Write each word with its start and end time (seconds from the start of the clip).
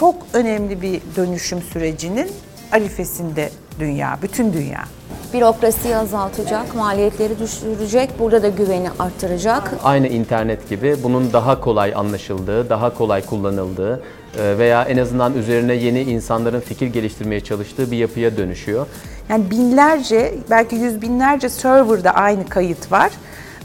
çok 0.00 0.14
önemli 0.32 0.82
bir 0.82 1.00
dönüşüm 1.16 1.62
sürecinin 1.62 2.28
arifesinde 2.72 3.50
dünya, 3.80 4.18
bütün 4.22 4.52
dünya. 4.52 4.84
Bürokrasiyi 5.34 5.96
azaltacak, 5.96 6.74
maliyetleri 6.74 7.38
düşürecek, 7.38 8.10
burada 8.18 8.42
da 8.42 8.48
güveni 8.48 8.90
arttıracak. 8.98 9.74
Aynı 9.84 10.08
internet 10.08 10.68
gibi 10.68 10.96
bunun 11.02 11.32
daha 11.32 11.60
kolay 11.60 11.92
anlaşıldığı, 11.94 12.70
daha 12.70 12.94
kolay 12.94 13.26
kullanıldığı 13.26 14.02
e, 14.38 14.58
veya 14.58 14.82
en 14.82 14.98
azından 14.98 15.34
üzerine 15.34 15.74
yeni 15.74 16.02
insanların 16.02 16.60
fikir 16.60 16.86
geliştirmeye 16.86 17.40
çalıştığı 17.40 17.90
bir 17.90 17.96
yapıya 17.96 18.36
dönüşüyor. 18.36 18.86
Yani 19.28 19.50
binlerce, 19.50 20.34
belki 20.50 20.76
yüz 20.76 21.02
binlerce 21.02 21.48
serverda 21.48 22.10
aynı 22.10 22.48
kayıt 22.48 22.92
var. 22.92 23.10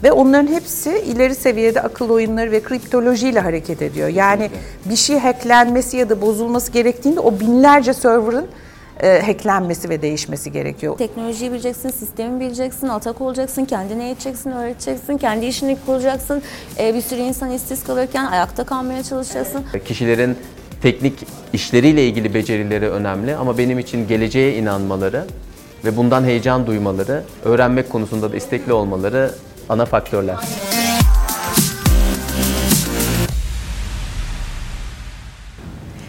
Ve 0.02 0.12
onların 0.12 0.46
hepsi 0.46 0.98
ileri 0.98 1.34
seviyede 1.34 1.82
akıl 1.82 2.10
oyunları 2.10 2.50
ve 2.50 2.62
kriptolojiyle 2.62 3.40
hareket 3.40 3.82
ediyor. 3.82 4.08
Yani 4.08 4.50
bir 4.84 4.96
şey 4.96 5.18
hacklenmesi 5.18 5.96
ya 5.96 6.08
da 6.08 6.20
bozulması 6.20 6.72
gerektiğinde 6.72 7.20
o 7.20 7.40
binlerce 7.40 7.94
server'ın 7.94 8.46
e, 9.00 9.22
hacklenmesi 9.26 9.88
ve 9.88 10.02
değişmesi 10.02 10.52
gerekiyor. 10.52 10.98
Teknolojiyi 10.98 11.52
bileceksin, 11.52 11.90
sistemi 11.90 12.40
bileceksin, 12.40 12.88
atak 12.88 13.20
olacaksın, 13.20 13.64
kendine 13.64 14.04
eğiteceksin, 14.06 14.50
öğreteceksin, 14.50 15.18
kendi 15.18 15.46
işini 15.46 15.76
kuracaksın. 15.86 16.42
E, 16.78 16.94
bir 16.94 17.00
sürü 17.00 17.20
insan 17.20 17.50
işsiz 17.50 17.84
kalırken 17.84 18.24
ayakta 18.24 18.64
kalmaya 18.64 19.02
çalışacaksın. 19.02 19.64
Kişilerin 19.84 20.36
teknik 20.82 21.26
işleriyle 21.52 22.06
ilgili 22.06 22.34
becerileri 22.34 22.90
önemli 22.90 23.36
ama 23.36 23.58
benim 23.58 23.78
için 23.78 24.08
geleceğe 24.08 24.56
inanmaları 24.56 25.24
ve 25.84 25.96
bundan 25.96 26.24
heyecan 26.24 26.66
duymaları, 26.66 27.22
öğrenmek 27.44 27.90
konusunda 27.90 28.32
da 28.32 28.36
istekli 28.36 28.72
olmaları 28.72 29.30
ana 29.68 29.84
faktörler. 29.86 30.36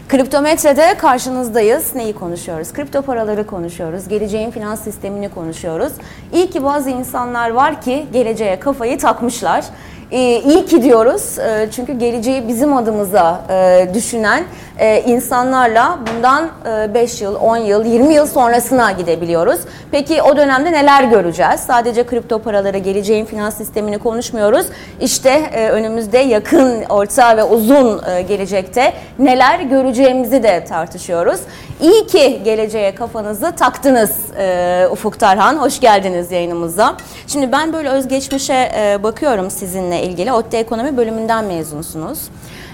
Kriptometre'de 0.09 0.98
karşınızdayız. 0.98 1.96
Neyi 1.96 2.14
konuşuyoruz? 2.14 2.73
Kripto 2.73 3.02
paraları 3.02 3.48
konuşuyoruz. 3.48 4.08
Geleceğin 4.08 4.52
finans 4.52 4.84
sistemini 4.84 5.30
konuşuyoruz. 5.30 5.94
İyi 6.34 6.50
ki 6.50 6.64
bazı 6.64 6.90
insanlar 6.90 7.50
var 7.50 7.81
ki 7.81 8.06
geleceğe 8.14 8.59
kafayı 8.59 8.98
takmışlar. 8.98 9.66
Ee, 10.11 10.41
iyi 10.41 10.66
ki 10.66 10.83
diyoruz 10.83 11.39
ee, 11.39 11.67
çünkü 11.72 11.94
geleceği 11.94 12.47
bizim 12.47 12.77
adımıza 12.77 13.41
e, 13.50 13.88
düşünen 13.94 14.44
e, 14.80 15.02
insanlarla 15.02 16.00
bundan 16.08 16.50
5 16.94 17.22
e, 17.22 17.25
yıl, 17.25 17.36
10 17.36 17.58
yıl, 17.58 17.86
20 17.86 18.13
yıl 18.13 18.25
sonrasına 18.25 18.91
gidebiliyoruz. 18.91 19.59
Peki 19.91 20.22
o 20.22 20.38
dönemde 20.38 20.72
neler 20.72 21.03
göreceğiz? 21.03 21.59
Sadece 21.59 22.05
kripto 22.05 22.39
paraları, 22.39 22.78
geleceğin 22.78 23.25
finans 23.25 23.58
sistemini 23.58 23.97
konuşmuyoruz. 23.97 24.67
İşte 25.02 25.30
e, 25.30 25.69
önümüzde 25.69 26.17
yakın, 26.17 26.83
orta 26.89 27.38
ve 27.38 27.44
uzun 27.44 28.02
gelecekte 28.28 28.94
neler 29.19 29.59
göreceğimizi 29.59 30.44
de 30.44 30.66
tartışıyoruz. 30.66 31.39
İyi 31.81 32.08
ki 32.08 32.42
geleceğe 32.45 32.95
kafanızı 32.95 33.52
taktınız 33.56 34.11
e, 34.38 34.88
Ufuk 34.92 35.20
Tarhan. 35.20 35.56
Hoş 35.56 35.80
geldiniz 35.80 36.31
yayınımıza. 36.31 36.97
Şimdi 37.28 37.52
ben 37.52 37.73
böyle 37.73 37.89
özgeçmişe 37.89 38.53
e, 38.53 39.03
bakıyorum 39.03 39.52
sizinle 39.52 40.03
ilgili. 40.03 40.34
ODTÜ 40.34 40.58
Ekonomi 40.58 40.97
bölümünden 40.97 41.45
mezunsunuz. 41.45 42.19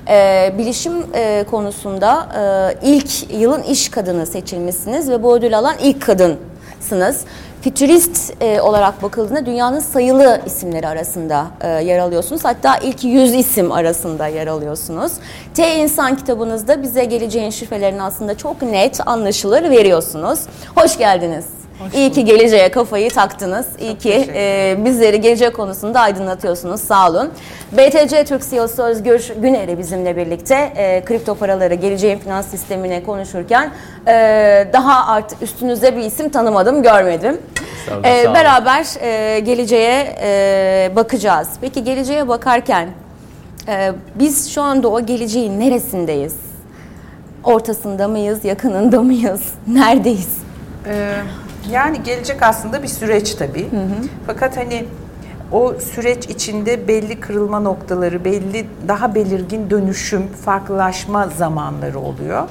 E, 0.07 0.53
bilişim 0.57 0.93
e, 1.13 1.45
konusunda 1.51 2.27
e, 2.83 2.87
ilk 2.87 3.33
yılın 3.33 3.63
iş 3.63 3.89
kadını 3.89 4.25
seçilmişsiniz 4.25 5.09
ve 5.09 5.23
bu 5.23 5.35
ödül 5.35 5.57
alan 5.57 5.75
ilk 5.81 6.01
kadınsınız. 6.01 7.21
Fütürist 7.63 8.33
e, 8.41 8.61
olarak 8.61 9.03
bakıldığında 9.03 9.45
dünyanın 9.45 9.79
sayılı 9.79 10.41
isimleri 10.45 10.87
arasında 10.87 11.47
e, 11.61 11.67
yer 11.67 11.99
alıyorsunuz. 11.99 12.45
Hatta 12.45 12.77
ilk 12.77 13.03
100 13.03 13.33
isim 13.33 13.71
arasında 13.71 14.27
yer 14.27 14.47
alıyorsunuz. 14.47 15.11
T 15.53 15.75
İnsan 15.75 16.15
kitabınızda 16.15 16.83
bize 16.83 17.05
geleceğin 17.05 17.49
şifrelerini 17.49 18.03
aslında 18.03 18.37
çok 18.37 18.61
net, 18.61 19.07
anlaşılır 19.07 19.69
veriyorsunuz. 19.69 20.39
Hoş 20.75 20.97
geldiniz. 20.97 21.45
Hoş 21.79 21.93
İyi 21.93 22.11
ki 22.11 22.25
geleceğe 22.25 22.71
kafayı 22.71 23.09
taktınız. 23.09 23.65
Çok 23.71 23.81
İyi 23.81 23.97
ki 23.97 24.29
e, 24.35 24.75
bizleri 24.85 25.21
gelecek 25.21 25.55
konusunda 25.55 25.99
aydınlatıyorsunuz. 25.99 26.81
Sağ 26.81 27.09
olun. 27.09 27.31
BTC 27.71 28.25
Türk 28.25 28.49
CEO'su 28.49 28.83
Özgür 28.83 29.33
Güner'i 29.41 29.77
bizimle 29.77 30.17
birlikte 30.17 30.55
e, 30.75 31.05
kripto 31.05 31.35
paraları, 31.35 31.73
geleceğin 31.73 32.19
finans 32.19 32.47
sistemine 32.47 33.03
konuşurken 33.03 33.71
e, 34.07 34.11
daha 34.73 35.13
artık 35.13 35.41
üstünüze 35.41 35.95
bir 35.95 36.01
isim 36.01 36.29
tanımadım, 36.29 36.83
görmedim. 36.83 37.37
E, 38.05 38.33
beraber 38.33 38.85
e, 39.01 39.39
geleceğe 39.39 40.15
e, 40.21 40.91
bakacağız. 40.95 41.49
Peki 41.61 41.83
geleceğe 41.83 42.27
bakarken 42.27 42.89
e, 43.67 43.91
biz 44.15 44.51
şu 44.51 44.61
anda 44.61 44.87
o 44.87 45.05
geleceğin 45.05 45.59
neresindeyiz? 45.59 46.35
Ortasında 47.43 48.07
mıyız, 48.07 48.45
yakınında 48.45 49.01
mıyız, 49.01 49.41
neredeyiz? 49.67 50.37
Ee, 50.87 51.15
yani 51.71 52.03
gelecek 52.03 52.43
aslında 52.43 52.83
bir 52.83 52.87
süreç 52.87 53.35
tabii. 53.35 53.71
Hı 53.71 53.75
hı. 53.75 54.07
Fakat 54.27 54.57
hani 54.57 54.85
o 55.51 55.73
süreç 55.73 56.25
içinde 56.29 56.87
belli 56.87 57.19
kırılma 57.19 57.59
noktaları, 57.59 58.25
belli 58.25 58.65
daha 58.87 59.15
belirgin 59.15 59.69
dönüşüm, 59.69 60.27
farklılaşma 60.27 61.27
zamanları 61.27 61.99
oluyor. 61.99 62.47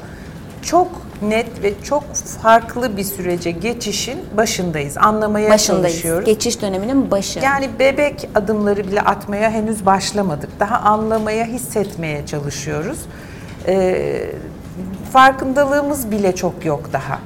Çok 0.62 1.01
net 1.22 1.62
ve 1.62 1.72
çok 1.84 2.14
farklı 2.14 2.96
bir 2.96 3.04
sürece 3.04 3.50
geçişin 3.50 4.20
başındayız. 4.36 4.96
Anlamaya 4.98 5.50
Başındayız. 5.50 5.86
çalışıyoruz. 5.86 6.26
Geçiş 6.26 6.62
döneminin 6.62 7.10
başı. 7.10 7.38
Yani 7.38 7.70
bebek 7.78 8.28
adımları 8.34 8.88
bile 8.88 9.00
atmaya 9.00 9.50
henüz 9.50 9.86
başlamadık. 9.86 10.60
Daha 10.60 10.76
anlamaya, 10.76 11.44
hissetmeye 11.44 12.26
çalışıyoruz. 12.26 12.98
Ee, 13.66 14.30
farkındalığımız 15.12 16.10
bile 16.10 16.34
çok 16.34 16.64
yok 16.64 16.90
daha. 16.92 17.18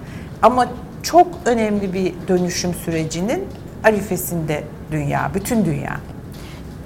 Ama 0.43 0.69
çok 1.03 1.28
önemli 1.45 1.95
bir 1.95 2.15
dönüşüm 2.28 2.75
sürecinin 2.75 3.45
arifesinde 3.84 4.65
dünya, 4.91 5.31
bütün 5.34 5.65
dünya. 5.65 5.97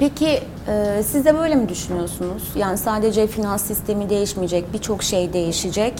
Peki 0.00 0.40
e, 0.68 1.02
siz 1.02 1.24
de 1.24 1.38
böyle 1.38 1.54
mi 1.54 1.68
düşünüyorsunuz? 1.68 2.42
Yani 2.56 2.78
sadece 2.78 3.26
finans 3.26 3.64
sistemi 3.64 4.10
değişmeyecek, 4.10 4.72
birçok 4.72 5.02
şey 5.02 5.32
değişecek 5.32 5.94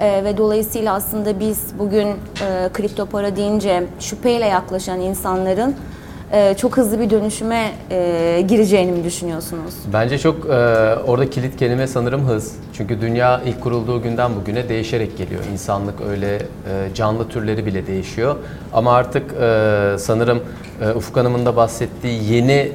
e, 0.00 0.24
ve 0.24 0.36
dolayısıyla 0.36 0.94
aslında 0.94 1.40
biz 1.40 1.58
bugün 1.78 2.06
e, 2.06 2.68
kripto 2.72 3.06
para 3.06 3.36
deyince 3.36 3.84
şüpheyle 4.00 4.46
yaklaşan 4.46 5.00
insanların 5.00 5.76
e, 6.32 6.54
çok 6.54 6.76
hızlı 6.76 7.00
bir 7.00 7.10
dönüşüme 7.10 7.72
e, 7.90 8.44
gireceğini 8.48 8.92
mi 8.92 9.04
düşünüyorsunuz? 9.04 9.74
Bence 9.92 10.18
çok 10.18 10.46
e, 10.46 10.48
orada 11.06 11.30
kilit 11.30 11.56
kelime 11.56 11.86
sanırım 11.86 12.28
hız. 12.28 12.54
Çünkü 12.72 13.00
dünya 13.00 13.40
ilk 13.46 13.60
kurulduğu 13.60 14.02
günden 14.02 14.36
bugüne 14.36 14.68
değişerek 14.68 15.18
geliyor. 15.18 15.40
İnsanlık 15.52 16.00
öyle 16.10 16.42
canlı 16.94 17.28
türleri 17.28 17.66
bile 17.66 17.86
değişiyor. 17.86 18.36
Ama 18.72 18.92
artık 18.92 19.34
sanırım 20.00 20.42
Ufuk 20.96 21.16
Hanım'ın 21.16 21.46
da 21.46 21.56
bahsettiği 21.56 22.32
yeni 22.32 22.72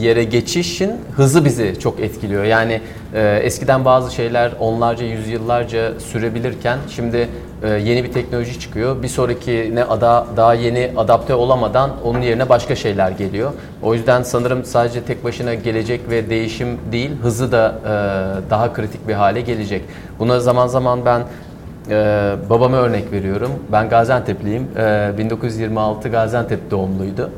yere 0.00 0.24
geçişin 0.24 0.92
hızı 1.16 1.44
bizi 1.44 1.78
çok 1.80 2.00
etkiliyor. 2.00 2.44
Yani 2.44 2.80
e, 3.14 3.40
eskiden 3.42 3.84
bazı 3.84 4.14
şeyler 4.14 4.52
onlarca, 4.60 5.06
yüzyıllarca 5.06 6.00
sürebilirken 6.00 6.78
şimdi 6.88 7.28
e, 7.62 7.68
yeni 7.68 8.04
bir 8.04 8.12
teknoloji 8.12 8.60
çıkıyor. 8.60 9.02
Bir 9.02 9.08
sonraki 9.08 9.70
ne 9.74 9.84
ada, 9.84 10.26
daha 10.36 10.54
yeni 10.54 10.90
adapte 10.96 11.34
olamadan 11.34 11.90
onun 12.04 12.20
yerine 12.20 12.48
başka 12.48 12.76
şeyler 12.76 13.10
geliyor. 13.10 13.52
O 13.82 13.94
yüzden 13.94 14.22
sanırım 14.22 14.64
sadece 14.64 15.02
tek 15.02 15.24
başına 15.24 15.54
gelecek 15.54 16.00
ve 16.10 16.30
değişim 16.30 16.78
değil, 16.92 17.10
hızı 17.22 17.52
da 17.52 17.74
e, 17.84 18.50
daha 18.50 18.72
kritik 18.72 19.08
bir 19.08 19.14
hale 19.14 19.40
gelecek. 19.40 19.82
Buna 20.18 20.40
zaman 20.40 20.66
zaman 20.66 21.04
ben 21.04 21.22
ee, 21.90 22.34
babama 22.50 22.76
örnek 22.76 23.12
veriyorum. 23.12 23.50
Ben 23.72 23.88
Gaziantep'liyim. 23.88 24.68
Ee, 24.76 25.12
1926 25.18 26.08
Gaziantep 26.08 26.70
doğumluydu. 26.70 27.30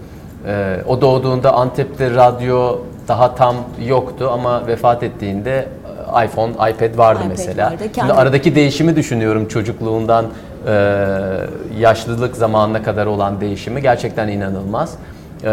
Ee, 0.46 0.76
o 0.88 1.00
doğduğunda 1.00 1.52
Antep'te 1.52 2.10
radyo 2.10 2.78
daha 3.08 3.34
tam 3.34 3.56
yoktu 3.86 4.30
ama 4.32 4.66
vefat 4.66 5.02
ettiğinde 5.02 5.68
e, 6.20 6.24
iPhone, 6.24 6.52
iPad 6.52 6.98
vardı 6.98 7.20
iPad 7.20 7.28
mesela. 7.28 7.66
Vardı. 7.66 7.84
Şimdi 7.94 8.12
aradaki 8.12 8.54
değişimi 8.54 8.96
düşünüyorum 8.96 9.48
çocukluğundan 9.48 10.26
e, 10.66 10.72
yaşlılık 11.78 12.36
zamanına 12.36 12.82
kadar 12.82 13.06
olan 13.06 13.40
değişimi 13.40 13.82
gerçekten 13.82 14.28
inanılmaz. 14.28 14.94
E, 15.44 15.48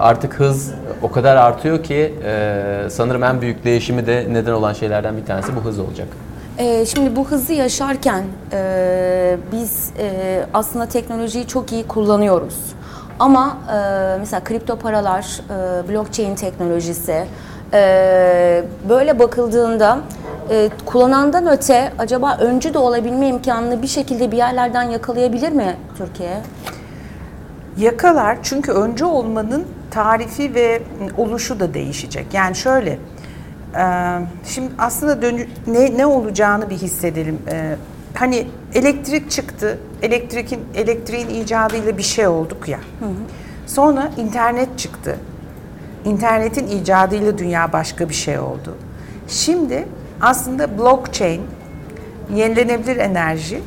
artık 0.00 0.40
hız 0.40 0.72
o 1.02 1.10
kadar 1.10 1.36
artıyor 1.36 1.82
ki 1.82 2.14
e, 2.24 2.62
sanırım 2.90 3.22
en 3.22 3.40
büyük 3.40 3.64
değişimi 3.64 4.06
de 4.06 4.26
neden 4.30 4.52
olan 4.52 4.72
şeylerden 4.72 5.16
bir 5.16 5.24
tanesi 5.24 5.56
bu 5.56 5.60
hız 5.60 5.78
olacak. 5.78 6.08
Ee, 6.58 6.86
şimdi 6.86 7.16
bu 7.16 7.28
hızı 7.28 7.52
yaşarken 7.52 8.24
e, 8.52 9.36
biz 9.52 9.90
e, 9.98 10.46
aslında 10.54 10.86
teknolojiyi 10.86 11.46
çok 11.46 11.72
iyi 11.72 11.86
kullanıyoruz. 11.86 12.54
Ama 13.18 13.58
e, 13.72 13.76
mesela 14.18 14.44
kripto 14.44 14.76
paralar, 14.76 15.40
e, 15.50 15.88
blockchain 15.88 16.34
teknolojisi 16.34 17.24
e, 17.72 18.64
böyle 18.88 19.18
bakıldığında 19.18 19.98
e, 20.50 20.68
kullanandan 20.86 21.46
öte 21.46 21.92
acaba 21.98 22.36
öncü 22.40 22.74
de 22.74 22.78
olabilme 22.78 23.26
imkanını 23.28 23.82
bir 23.82 23.86
şekilde 23.86 24.32
bir 24.32 24.36
yerlerden 24.36 24.82
yakalayabilir 24.82 25.52
mi 25.52 25.76
Türkiye? 25.98 26.40
Yakalar 27.78 28.38
çünkü 28.42 28.72
öncü 28.72 29.04
olmanın 29.04 29.64
tarifi 29.90 30.54
ve 30.54 30.82
oluşu 31.16 31.60
da 31.60 31.74
değişecek. 31.74 32.26
Yani 32.34 32.54
şöyle 32.54 32.98
Ee, 33.78 34.18
şimdi 34.44 34.70
aslında 34.78 35.12
dönü- 35.22 35.46
ne 35.66 35.98
ne 35.98 36.06
olacağını 36.06 36.70
bir 36.70 36.76
hissedelim. 36.76 37.38
Ee, 37.50 37.76
hani 38.18 38.46
elektrik 38.74 39.30
çıktı. 39.30 39.78
Elektrikin 40.02 40.60
elektriğin 40.74 41.28
icadıyla 41.28 41.98
bir 41.98 42.02
şey 42.02 42.26
olduk 42.26 42.68
ya. 42.68 42.78
Sonra 43.66 44.10
internet 44.16 44.78
çıktı. 44.78 45.18
İnternetin 46.04 46.66
icadıyla 46.66 47.38
dünya 47.38 47.72
başka 47.72 48.08
bir 48.08 48.14
şey 48.14 48.38
oldu. 48.38 48.76
Şimdi 49.28 49.88
aslında 50.20 50.78
blockchain, 50.78 51.42
yenilenebilir 52.34 52.96
enerji 52.96 53.62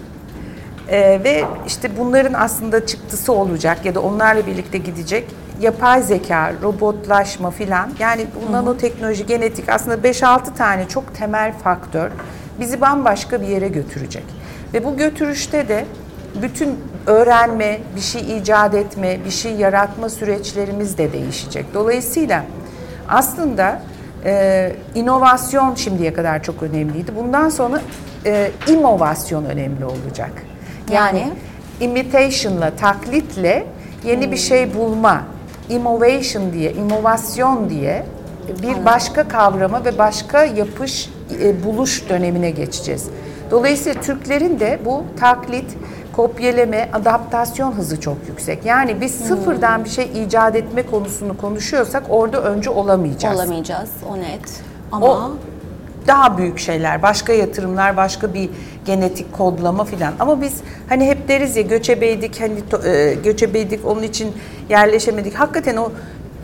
ee, 0.91 1.21
ve 1.23 1.43
işte 1.67 1.97
bunların 1.97 2.33
aslında 2.33 2.85
çıktısı 2.85 3.33
olacak 3.33 3.85
ya 3.85 3.95
da 3.95 4.01
onlarla 4.01 4.47
birlikte 4.47 4.77
gidecek 4.77 5.27
yapay 5.61 6.01
zeka, 6.01 6.53
robotlaşma 6.63 7.51
filan 7.51 7.89
yani 7.99 8.25
bu 8.35 8.51
nanoteknoloji, 8.51 9.25
genetik 9.25 9.69
aslında 9.69 9.95
5-6 9.95 10.53
tane 10.57 10.87
çok 10.87 11.15
temel 11.15 11.53
faktör 11.53 12.11
bizi 12.59 12.81
bambaşka 12.81 13.41
bir 13.41 13.47
yere 13.47 13.67
götürecek. 13.67 14.23
Ve 14.73 14.85
bu 14.85 14.97
götürüşte 14.97 15.67
de 15.67 15.85
bütün 16.41 16.79
öğrenme, 17.07 17.79
bir 17.95 18.01
şey 18.01 18.37
icat 18.37 18.73
etme, 18.73 19.17
bir 19.25 19.31
şey 19.31 19.51
yaratma 19.51 20.09
süreçlerimiz 20.09 20.97
de 20.97 21.13
değişecek. 21.13 21.65
Dolayısıyla 21.73 22.43
aslında 23.09 23.81
e, 24.25 24.71
inovasyon 24.95 25.75
şimdiye 25.75 26.13
kadar 26.13 26.43
çok 26.43 26.63
önemliydi. 26.63 27.15
Bundan 27.15 27.49
sonra 27.49 27.81
e, 28.25 28.51
inovasyon 28.67 29.45
önemli 29.45 29.85
olacak. 29.85 30.31
Yani, 30.91 31.19
Yani? 31.19 31.31
imitation'la, 31.79 32.71
taklitle 32.75 33.65
yeni 34.05 34.31
bir 34.31 34.37
şey 34.37 34.73
bulma, 34.73 35.23
innovation 35.69 36.53
diye, 36.53 36.73
inovasyon 36.73 37.69
diye 37.69 38.05
bir 38.61 38.85
başka 38.85 39.27
kavrama 39.27 39.85
ve 39.85 39.97
başka 39.97 40.43
yapış, 40.43 41.09
e, 41.41 41.63
buluş 41.63 42.09
dönemine 42.09 42.49
geçeceğiz. 42.51 43.09
Dolayısıyla 43.51 44.01
Türklerin 44.01 44.59
de 44.59 44.79
bu 44.85 45.03
taklit, 45.19 45.65
kopyaleme, 46.15 46.89
adaptasyon 46.93 47.71
hızı 47.71 48.01
çok 48.01 48.17
yüksek. 48.27 48.65
Yani 48.65 49.01
biz 49.01 49.15
sıfırdan 49.15 49.85
bir 49.85 49.89
şey 49.89 50.09
icat 50.23 50.55
etme 50.55 50.83
konusunu 50.85 51.37
konuşuyorsak 51.37 52.03
orada 52.09 52.41
önce 52.43 52.69
olamayacağız. 52.69 53.39
Olamayacağız, 53.39 53.89
o 54.09 54.17
net. 54.17 54.61
Ama 54.91 55.07
O 55.07 55.31
daha 56.07 56.37
büyük 56.37 56.59
şeyler, 56.59 57.01
başka 57.01 57.33
yatırımlar, 57.33 57.97
başka 57.97 58.33
bir 58.33 58.49
genetik 58.85 59.33
kodlama 59.33 59.85
filan. 59.85 60.13
Ama 60.19 60.41
biz 60.41 60.53
hani 60.89 61.05
hep 61.05 61.27
deriz 61.27 61.55
ya 61.55 61.61
göçebeydik, 61.61 62.41
hani 62.41 62.87
e, 62.89 63.13
göçebeydik 63.23 63.85
onun 63.85 64.03
için 64.03 64.33
yerleşemedik. 64.69 65.35
Hakikaten 65.35 65.77
o 65.77 65.91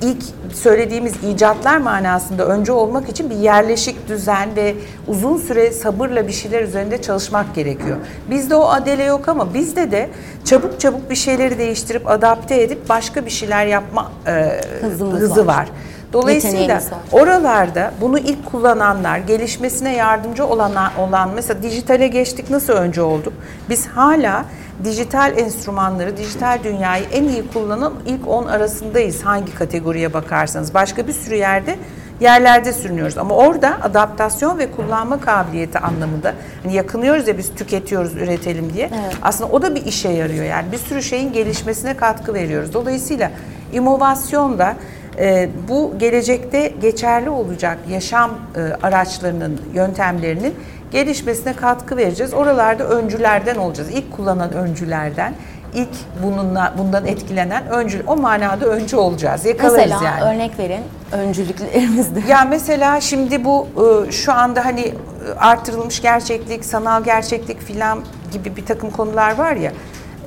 ilk 0.02 0.24
söylediğimiz 0.54 1.14
icatlar 1.24 1.78
manasında 1.78 2.46
önce 2.46 2.72
olmak 2.72 3.10
için 3.10 3.30
bir 3.30 3.36
yerleşik 3.36 4.08
düzen 4.08 4.56
ve 4.56 4.76
uzun 5.08 5.38
süre 5.38 5.72
sabırla 5.72 6.28
bir 6.28 6.34
şeyler 6.34 6.62
üzerinde 6.62 7.02
çalışmak 7.02 7.56
gerekiyor. 7.56 7.98
Bizde 8.30 8.56
o 8.56 8.68
adele 8.68 9.04
yok 9.04 9.28
ama 9.28 9.54
bizde 9.54 9.92
de 9.92 10.10
çabuk 10.46 10.80
çabuk 10.80 11.10
bir 11.10 11.16
şeyleri 11.16 11.58
değiştirip 11.58 12.10
adapte 12.10 12.62
edip 12.62 12.90
başka 12.90 13.26
bir 13.26 13.32
şeyler 13.32 13.66
yapma 13.66 14.12
e, 14.28 14.62
Hızımız 14.82 15.20
hızı 15.20 15.48
var. 15.48 15.58
var. 15.58 15.68
Dolayısıyla 16.14 16.82
oralarda 17.12 17.92
bunu 18.02 18.20
ilk 18.20 18.46
kullananlar, 18.52 19.18
gelişmesine 19.18 19.96
yardımcı 19.96 20.46
olan, 20.46 20.72
olan 21.00 21.30
mesela 21.36 21.64
dijitale 21.64 22.08
geçtik 22.08 22.50
nasıl 22.50 22.74
önce 22.74 23.02
olduk? 23.02 23.34
Biz 23.70 23.88
hala 23.88 24.46
dijital 24.84 25.38
enstrümanları, 25.38 26.18
dijital 26.18 26.60
dünyayı 26.64 27.06
en 27.14 27.24
iyi 27.24 27.48
kullanan 27.54 27.94
ilk 28.06 28.28
10 28.28 28.48
arasındayız 28.48 29.22
hangi 29.22 29.56
kategoriye 29.56 30.14
bakarsanız. 30.14 30.74
Başka 30.74 31.08
bir 31.08 31.14
sürü 31.14 31.36
yerde 31.36 31.76
yerlerde 32.20 32.74
sürünüyoruz 32.74 33.18
ama 33.18 33.36
orada 33.36 33.78
adaptasyon 33.82 34.60
ve 34.60 34.72
kullanma 34.72 35.20
kabiliyeti 35.20 35.80
anlamında 35.80 36.34
hani 36.64 36.74
yakınıyoruz 36.74 37.28
ya 37.28 37.38
biz 37.38 37.56
tüketiyoruz, 37.56 38.16
üretelim 38.16 38.74
diye. 38.74 38.90
Aslında 39.22 39.52
o 39.52 39.62
da 39.62 39.76
bir 39.76 39.86
işe 39.86 40.10
yarıyor. 40.10 40.46
Yani 40.46 40.72
bir 40.72 40.78
sürü 40.78 41.04
şeyin 41.04 41.34
gelişmesine 41.34 41.98
katkı 41.98 42.34
veriyoruz. 42.34 42.74
Dolayısıyla 42.74 43.32
inovasyonda 43.74 44.60
da 44.60 44.76
e, 45.20 45.50
bu 45.70 45.94
gelecekte 45.98 46.74
geçerli 46.82 47.30
olacak 47.30 47.78
yaşam 47.90 48.32
e, 48.56 48.60
araçlarının, 48.88 49.62
yöntemlerinin 49.74 50.56
gelişmesine 50.92 51.54
katkı 51.54 51.98
vereceğiz. 51.98 52.34
Oralarda 52.34 52.84
öncülerden 52.84 53.56
olacağız. 53.56 53.90
İlk 53.90 54.16
kullanan 54.16 54.54
öncülerden, 54.54 55.34
ilk 55.74 55.90
bununla 56.24 56.74
bundan 56.78 57.06
etkilenen 57.06 57.68
öncü, 57.68 58.04
o 58.08 58.18
manada 58.18 58.66
öncü 58.66 58.98
olacağız. 58.98 59.46
Yakalarız 59.46 59.78
mesela 59.78 60.04
yani. 60.04 60.36
örnek 60.36 60.60
verin 60.60 60.82
öncülüklerimizde. 61.12 62.20
Ya 62.30 62.46
mesela 62.50 63.02
şimdi 63.02 63.46
bu 63.46 63.68
e, 64.08 64.12
şu 64.12 64.34
anda 64.34 64.66
hani 64.66 64.82
e, 64.82 64.94
artırılmış 65.38 66.02
gerçeklik, 66.02 66.66
sanal 66.66 67.04
gerçeklik 67.04 67.62
filan 67.62 68.00
gibi 68.32 68.56
bir 68.56 68.66
takım 68.66 68.92
konular 68.92 69.38
var 69.38 69.56
ya. 69.56 69.72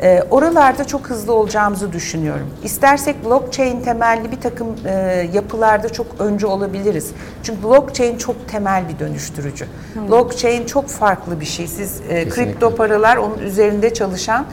E, 0.02 0.22
Oralarda 0.30 0.84
çok 0.84 1.10
hızlı 1.10 1.32
olacağımızı 1.32 1.92
düşünüyorum. 1.92 2.50
İstersek 2.64 3.24
blockchain 3.24 3.80
temelli 3.80 4.32
bir 4.32 4.40
takım 4.40 4.66
e, 4.86 5.28
yapılarda 5.32 5.88
çok 5.88 6.06
önce 6.18 6.46
olabiliriz. 6.46 7.10
Çünkü 7.42 7.62
blockchain 7.62 8.18
çok 8.18 8.48
temel 8.48 8.88
bir 8.88 8.98
dönüştürücü. 8.98 9.66
Blockchain 10.08 10.66
çok 10.66 10.88
farklı 10.88 11.40
bir 11.40 11.46
şey. 11.46 11.66
Siz 11.66 12.00
e, 12.08 12.28
kripto 12.28 12.74
paralar 12.74 13.16
onun 13.16 13.38
üzerinde 13.38 13.94
çalışan 13.94 14.46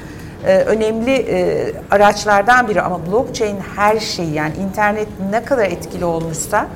e, 0.45 0.57
önemli 0.57 1.11
e, 1.11 1.71
araçlardan 1.91 2.67
biri 2.67 2.81
ama 2.81 2.99
blockchain 3.11 3.57
her 3.75 3.99
şey 3.99 4.25
yani 4.25 4.53
internet 4.69 5.07
ne 5.31 5.43
kadar 5.43 5.65
etkili 5.65 6.05
olmuşsa 6.05 6.67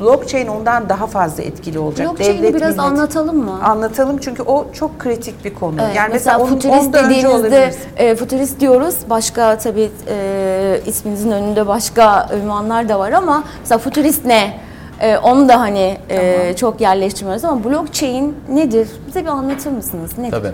blockchain 0.00 0.46
ondan 0.46 0.88
daha 0.88 1.06
fazla 1.06 1.42
etkili 1.42 1.78
olacak. 1.78 2.08
Blockchain'i 2.08 2.38
Devlet, 2.38 2.54
biraz 2.54 2.76
millet- 2.76 2.80
anlatalım 2.80 3.44
mı? 3.44 3.58
Anlatalım 3.64 4.18
çünkü 4.18 4.42
o 4.42 4.66
çok 4.72 4.98
kritik 4.98 5.44
bir 5.44 5.54
konu. 5.54 5.76
Evet, 5.82 5.96
yani 5.96 6.12
mesela, 6.12 6.38
mesela, 6.38 6.56
futurist 6.56 6.92
dediğinizde 6.94 7.74
e, 7.96 8.16
futurist 8.16 8.60
diyoruz. 8.60 8.94
Başka 9.10 9.58
tabii 9.58 9.90
e, 10.08 10.80
isminizin 10.86 11.30
önünde 11.30 11.66
başka 11.66 12.28
ünvanlar 12.42 12.88
da 12.88 12.98
var 12.98 13.12
ama 13.12 13.44
mesela 13.60 13.78
futurist 13.78 14.24
ne? 14.24 14.54
E, 15.00 15.16
onu 15.18 15.48
da 15.48 15.60
hani 15.60 15.96
e, 16.10 16.56
çok 16.56 16.80
yerleştirmiyoruz 16.80 17.44
ama 17.44 17.64
blockchain 17.64 18.36
nedir? 18.48 18.88
Bize 19.08 19.20
bir 19.22 19.26
anlatır 19.28 19.70
mısınız? 19.70 20.18
Nedir? 20.18 20.30
Tabii. 20.30 20.52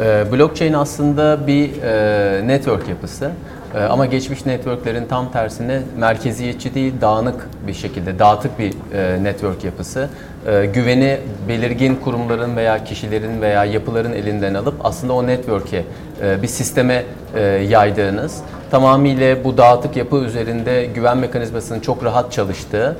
Ee, 0.00 0.32
blockchain 0.32 0.72
aslında 0.72 1.46
bir 1.46 1.82
e, 1.82 2.48
network 2.48 2.88
yapısı. 2.88 3.30
E, 3.74 3.82
ama 3.82 4.06
geçmiş 4.06 4.46
networklerin 4.46 5.06
tam 5.06 5.32
tersine 5.32 5.80
merkeziyetçi 5.96 6.74
değil, 6.74 6.94
dağınık 7.00 7.48
bir 7.66 7.74
şekilde, 7.74 8.18
dağıtık 8.18 8.58
bir 8.58 8.74
e, 8.94 9.24
network 9.24 9.64
yapısı. 9.64 10.08
E, 10.46 10.66
güveni 10.66 11.18
belirgin 11.48 11.96
kurumların 11.96 12.56
veya 12.56 12.84
kişilerin 12.84 13.40
veya 13.40 13.64
yapıların 13.64 14.12
elinden 14.12 14.54
alıp 14.54 14.74
aslında 14.84 15.12
o 15.12 15.26
network'e, 15.26 15.84
e, 16.22 16.42
bir 16.42 16.48
sisteme 16.48 17.04
e, 17.34 17.40
yaydığınız, 17.42 18.40
tamamıyla 18.70 19.44
bu 19.44 19.56
dağıtık 19.56 19.96
yapı 19.96 20.16
üzerinde 20.16 20.84
güven 20.94 21.18
mekanizmasının 21.18 21.80
çok 21.80 22.04
rahat 22.04 22.32
çalıştığı 22.32 22.96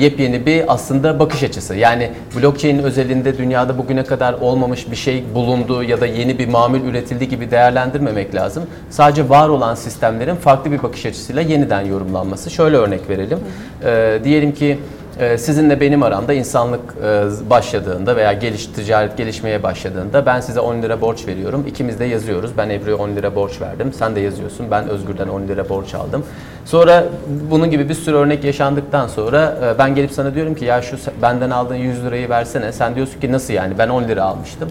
yepyeni 0.00 0.46
bir 0.46 0.74
aslında 0.74 1.18
bakış 1.18 1.42
açısı. 1.42 1.74
Yani 1.74 2.10
blockchain 2.36 2.78
özelinde 2.78 3.38
dünyada 3.38 3.78
bugüne 3.78 4.04
kadar 4.04 4.32
olmamış 4.32 4.90
bir 4.90 4.96
şey 4.96 5.24
bulundu 5.34 5.82
ya 5.82 6.00
da 6.00 6.06
yeni 6.06 6.38
bir 6.38 6.48
mamul 6.48 6.80
üretildi 6.80 7.28
gibi 7.28 7.50
değerlendirmemek 7.50 8.34
lazım. 8.34 8.62
Sadece 8.90 9.28
var 9.28 9.48
olan 9.48 9.74
sistemlerin 9.90 10.34
farklı 10.34 10.72
bir 10.72 10.82
bakış 10.82 11.06
açısıyla 11.06 11.42
yeniden 11.42 11.80
yorumlanması. 11.80 12.50
Şöyle 12.50 12.76
örnek 12.76 13.08
verelim. 13.08 13.38
E, 13.84 14.20
diyelim 14.24 14.52
ki 14.52 14.78
ee, 15.20 15.38
Sizinle 15.38 15.80
benim 15.80 16.02
aramda 16.02 16.32
insanlık 16.32 16.80
e, 17.04 17.50
başladığında 17.50 18.16
veya 18.16 18.32
geliş, 18.32 18.66
ticaret 18.66 19.16
gelişmeye 19.16 19.62
başladığında 19.62 20.26
ben 20.26 20.40
size 20.40 20.60
10 20.60 20.82
lira 20.82 21.00
borç 21.00 21.26
veriyorum. 21.26 21.64
İkimiz 21.66 22.00
de 22.00 22.04
yazıyoruz. 22.04 22.50
Ben 22.56 22.70
Ebru'ya 22.70 22.96
10 22.96 23.08
lira 23.16 23.34
borç 23.34 23.60
verdim. 23.60 23.92
Sen 23.92 24.16
de 24.16 24.20
yazıyorsun. 24.20 24.70
Ben 24.70 24.88
Özgür'den 24.88 25.28
10 25.28 25.42
lira 25.48 25.68
borç 25.68 25.94
aldım. 25.94 26.24
Sonra 26.64 27.04
bunun 27.50 27.70
gibi 27.70 27.88
bir 27.88 27.94
sürü 27.94 28.16
örnek 28.16 28.44
yaşandıktan 28.44 29.08
sonra 29.08 29.58
e, 29.64 29.78
ben 29.78 29.94
gelip 29.94 30.12
sana 30.12 30.34
diyorum 30.34 30.54
ki 30.54 30.64
ya 30.64 30.82
şu 30.82 30.96
benden 31.22 31.50
aldığın 31.50 31.74
100 31.74 32.04
lirayı 32.04 32.28
versene. 32.28 32.72
Sen 32.72 32.94
diyorsun 32.94 33.20
ki 33.20 33.32
nasıl 33.32 33.54
yani 33.54 33.78
ben 33.78 33.88
10 33.88 34.04
lira 34.04 34.24
almıştım. 34.24 34.68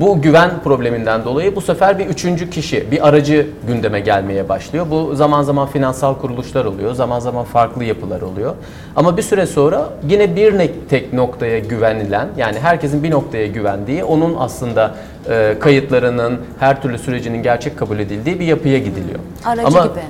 Bu 0.00 0.22
güven 0.22 0.50
probleminden 0.64 1.24
dolayı 1.24 1.56
bu 1.56 1.60
sefer 1.60 1.98
bir 1.98 2.06
üçüncü 2.06 2.50
kişi, 2.50 2.90
bir 2.90 3.08
aracı 3.08 3.46
gündeme 3.66 4.00
gelmeye 4.00 4.48
başlıyor. 4.48 4.86
Bu 4.90 5.14
zaman 5.14 5.42
zaman 5.42 5.66
finansal 5.68 6.14
kuruluşlar 6.14 6.64
oluyor, 6.64 6.94
zaman 6.94 7.20
zaman 7.20 7.44
farklı 7.44 7.84
yapılar 7.84 8.22
oluyor. 8.22 8.54
Ama 8.96 9.16
bir 9.16 9.22
süre 9.22 9.46
sonra 9.46 9.88
yine 10.08 10.36
bir 10.36 10.70
tek 10.88 11.12
noktaya 11.12 11.58
güvenilen, 11.58 12.28
yani 12.36 12.58
herkesin 12.58 13.02
bir 13.02 13.10
noktaya 13.10 13.46
güvendiği, 13.46 14.04
onun 14.04 14.36
aslında 14.38 14.94
e, 15.30 15.56
kayıtlarının, 15.60 16.40
her 16.60 16.82
türlü 16.82 16.98
sürecinin 16.98 17.42
gerçek 17.42 17.78
kabul 17.78 17.98
edildiği 17.98 18.40
bir 18.40 18.46
yapıya 18.46 18.78
gidiliyor. 18.78 19.18
Aracı 19.44 19.66
Ama, 19.66 19.86
gibi. 19.86 20.00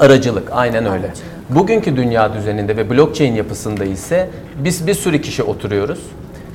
Aracılık, 0.00 0.48
aynen 0.52 0.86
öyle. 0.86 1.10
Bugünkü 1.50 1.96
dünya 1.96 2.34
düzeninde 2.34 2.76
ve 2.76 2.90
blockchain 2.90 3.34
yapısında 3.34 3.84
ise 3.84 4.28
biz 4.58 4.86
bir 4.86 4.94
sürü 4.94 5.20
kişi 5.20 5.42
oturuyoruz. 5.42 6.00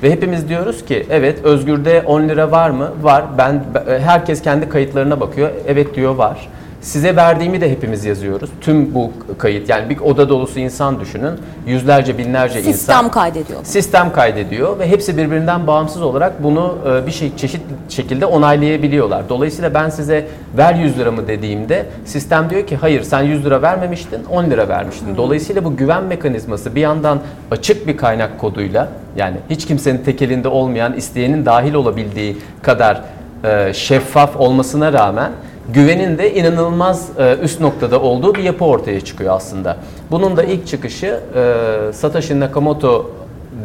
Ve 0.03 0.11
hepimiz 0.11 0.49
diyoruz 0.49 0.85
ki 0.85 1.05
evet 1.09 1.45
Özgür'de 1.45 2.01
10 2.05 2.21
lira 2.29 2.51
var 2.51 2.69
mı? 2.69 2.91
Var. 3.01 3.23
Ben 3.37 3.63
be- 3.73 3.99
herkes 3.99 4.41
kendi 4.41 4.69
kayıtlarına 4.69 5.19
bakıyor. 5.19 5.49
Evet 5.67 5.95
diyor 5.95 6.15
var. 6.15 6.49
Size 6.81 7.15
verdiğimi 7.15 7.61
de 7.61 7.71
hepimiz 7.71 8.05
yazıyoruz. 8.05 8.49
Tüm 8.61 8.95
bu 8.95 9.11
kayıt 9.37 9.69
yani 9.69 9.89
bir 9.89 9.99
oda 9.99 10.29
dolusu 10.29 10.59
insan 10.59 10.99
düşünün. 10.99 11.33
Yüzlerce 11.67 12.17
binlerce 12.17 12.59
insan. 12.59 12.71
Sistem 12.71 13.09
kaydediyor. 13.09 13.59
Sistem 13.63 14.13
kaydediyor 14.13 14.79
ve 14.79 14.87
hepsi 14.87 15.17
birbirinden 15.17 15.67
bağımsız 15.67 16.01
olarak 16.01 16.43
bunu 16.43 16.77
e, 16.87 17.07
bir 17.07 17.11
şey 17.11 17.35
çeşit 17.37 17.61
şekilde 17.89 18.25
onaylayabiliyorlar. 18.25 19.29
Dolayısıyla 19.29 19.73
ben 19.73 19.89
size 19.89 20.27
ver 20.57 20.73
100 20.73 20.97
lira 20.97 21.11
mı 21.11 21.27
dediğimde 21.27 21.85
sistem 22.05 22.49
diyor 22.49 22.67
ki 22.67 22.75
hayır 22.75 23.03
sen 23.03 23.21
100 23.21 23.45
lira 23.45 23.61
vermemiştin 23.61 24.23
10 24.23 24.45
lira 24.45 24.69
vermiştin. 24.69 25.17
Dolayısıyla 25.17 25.63
bu 25.63 25.77
güven 25.77 26.03
mekanizması 26.03 26.75
bir 26.75 26.81
yandan 26.81 27.19
açık 27.51 27.87
bir 27.87 27.97
kaynak 27.97 28.39
koduyla 28.39 28.87
yani 29.15 29.37
hiç 29.49 29.67
kimsenin 29.67 29.97
tek 29.97 30.21
elinde 30.21 30.47
olmayan 30.47 30.93
isteyenin 30.93 31.45
dahil 31.45 31.73
olabildiği 31.73 32.37
kadar 32.61 33.01
e, 33.43 33.73
şeffaf 33.73 34.37
olmasına 34.37 34.93
rağmen 34.93 35.31
güvenin 35.69 36.17
de 36.17 36.33
inanılmaz 36.33 37.09
e, 37.19 37.37
üst 37.43 37.59
noktada 37.61 38.01
olduğu 38.01 38.35
bir 38.35 38.43
yapı 38.43 38.65
ortaya 38.65 39.01
çıkıyor 39.01 39.35
aslında. 39.35 39.77
Bunun 40.11 40.37
da 40.37 40.43
ilk 40.43 40.67
çıkışı 40.67 41.19
e, 41.35 41.93
Satoshi 41.93 42.39
Nakamoto 42.39 43.11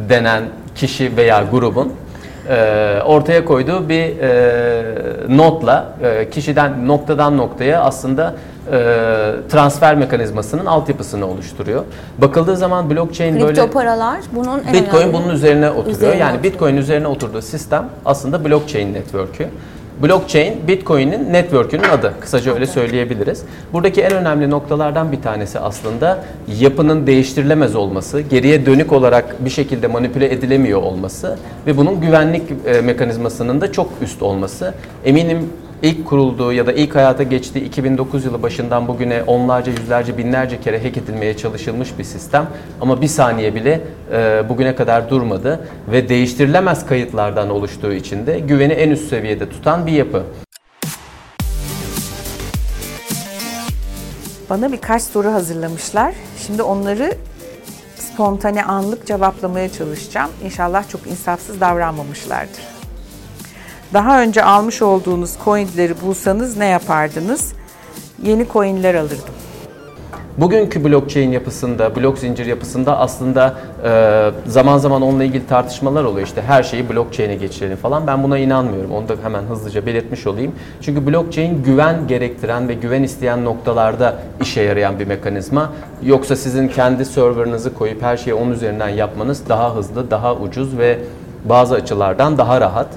denen 0.09 0.43
kişi 0.75 1.17
veya 1.17 1.45
grubun 1.51 1.93
e, 2.49 2.99
ortaya 3.07 3.45
koyduğu 3.45 3.89
bir 3.89 4.19
e, 4.21 5.37
notla 5.37 5.87
e, 6.03 6.31
kişiden 6.31 6.89
noktadan 6.89 7.37
noktaya 7.37 7.83
aslında 7.83 8.35
e, 8.73 8.79
transfer 9.51 9.95
mekanizmasının 9.97 10.67
altyapısını 10.67 11.27
oluşturuyor. 11.27 11.85
Bakıldığı 12.19 12.57
zaman 12.57 12.91
blockchain 12.91 13.33
Kripto 13.33 13.47
böyle 13.47 13.71
paralar 13.71 14.19
bunun 14.33 14.63
en 14.69 14.75
Bitcoin 14.75 15.03
önemli. 15.03 15.15
bunun 15.15 15.29
üzerine 15.29 15.71
oturuyor. 15.71 15.97
Üzerine 15.97 16.17
yani 16.17 16.35
oturuyor. 16.37 16.53
Bitcoin 16.53 16.77
üzerine 16.77 17.07
oturduğu 17.07 17.43
sistem 17.43 17.85
aslında 18.05 18.45
blockchain 18.45 18.95
network'ü. 18.95 19.49
Blockchain, 20.03 20.69
Bitcoin'in 20.69 21.33
network'ünün 21.33 21.83
adı. 21.83 22.15
Kısaca 22.21 22.55
öyle 22.55 22.67
söyleyebiliriz. 22.67 23.43
Buradaki 23.73 24.03
en 24.03 24.13
önemli 24.13 24.51
noktalardan 24.51 25.13
bir 25.13 25.23
tanesi 25.23 25.59
aslında 25.59 26.25
yapının 26.59 27.07
değiştirilemez 27.07 27.77
olması, 27.77 28.21
geriye 28.21 28.67
dönük 28.67 28.93
olarak 28.93 29.45
bir 29.45 29.51
şekilde 29.51 29.87
manipüle 29.87 30.33
edilemiyor 30.33 30.83
olması 30.83 31.39
ve 31.67 31.77
bunun 31.77 32.01
güvenlik 32.01 32.43
e, 32.67 32.81
mekanizmasının 32.81 33.61
da 33.61 33.73
çok 33.73 33.91
üst 34.03 34.23
olması. 34.23 34.75
Eminim 35.05 35.39
ilk 35.83 36.07
kurulduğu 36.07 36.53
ya 36.53 36.67
da 36.67 36.73
ilk 36.73 36.95
hayata 36.95 37.23
geçtiği 37.23 37.65
2009 37.65 38.25
yılı 38.25 38.43
başından 38.43 38.89
bugüne 38.89 39.23
onlarca, 39.23 39.73
yüzlerce, 39.73 40.19
binlerce 40.19 40.61
kere 40.61 40.83
hack 40.83 40.97
edilmeye 40.97 41.37
çalışılmış 41.37 41.99
bir 41.99 42.05
sistem. 42.05 42.47
Ama 42.81 43.01
bir 43.01 43.07
saniye 43.07 43.55
bile 43.55 43.81
e, 44.13 44.49
bugüne 44.49 44.75
kadar 44.75 45.11
durmadı 45.11 45.69
ve 45.89 46.09
değiştirilemez 46.09 46.87
kayıtlardan 46.87 47.51
oluştuğu 47.51 47.93
için 47.93 48.27
de 48.27 48.39
güveni 48.39 48.73
en 48.73 48.91
üst 48.91 49.09
seviyede 49.09 49.49
tutan 49.49 49.87
bir 49.87 49.93
yapı. 49.93 50.23
Bana 54.51 54.73
birkaç 54.73 55.03
soru 55.03 55.33
hazırlamışlar. 55.33 56.15
Şimdi 56.47 56.63
onları 56.63 57.13
spontane 57.97 58.65
anlık 58.65 59.07
cevaplamaya 59.07 59.73
çalışacağım. 59.73 60.31
İnşallah 60.45 60.89
çok 60.89 61.07
insafsız 61.07 61.61
davranmamışlardır. 61.61 62.76
Daha 63.95 64.23
önce 64.23 64.45
almış 64.45 64.83
olduğunuz 64.83 65.35
coinleri 65.45 66.01
bulsanız 66.03 66.57
ne 66.57 66.67
yapardınız? 66.67 67.53
Yeni 68.23 68.49
coinler 68.49 68.95
alırdım. 68.95 69.35
Bugünkü 70.39 70.85
blockchain 70.85 71.33
yapısında, 71.33 71.97
blok 71.97 72.19
zincir 72.19 72.47
yapısında 72.47 72.99
aslında 72.99 73.55
e, 73.85 74.31
zaman 74.47 74.79
zaman 74.79 75.03
onunla 75.03 75.25
ilgili 75.25 75.47
tartışmalar 75.47 76.05
oluyor. 76.05 76.27
İşte 76.27 76.43
her 76.43 76.63
şeyi 76.63 76.91
blockchain'e 76.91 77.35
geçirelim 77.35 77.77
falan. 77.77 78.07
Ben 78.07 78.23
buna 78.23 78.39
inanmıyorum. 78.39 78.93
Onu 78.93 79.09
da 79.09 79.15
hemen 79.23 79.43
hızlıca 79.43 79.87
belirtmiş 79.87 80.27
olayım. 80.27 80.53
Çünkü 80.81 81.07
blockchain 81.07 81.63
güven 81.63 82.09
gerektiren 82.09 82.69
ve 82.69 82.75
güven 82.75 83.03
isteyen 83.03 83.45
noktalarda 83.45 84.15
işe 84.41 84.63
yarayan 84.63 84.99
bir 84.99 85.07
mekanizma. 85.07 85.73
Yoksa 86.03 86.37
sizin 86.37 86.69
kendi 86.69 87.05
serverınızı 87.05 87.75
koyup 87.75 88.03
her 88.03 88.17
şeyi 88.17 88.35
onun 88.35 88.53
üzerinden 88.53 88.89
yapmanız 88.89 89.49
daha 89.49 89.77
hızlı, 89.77 90.11
daha 90.11 90.35
ucuz 90.35 90.79
ve 90.79 90.99
bazı 91.45 91.75
açılardan 91.75 92.39
daha 92.39 92.61
rahat. 92.61 92.89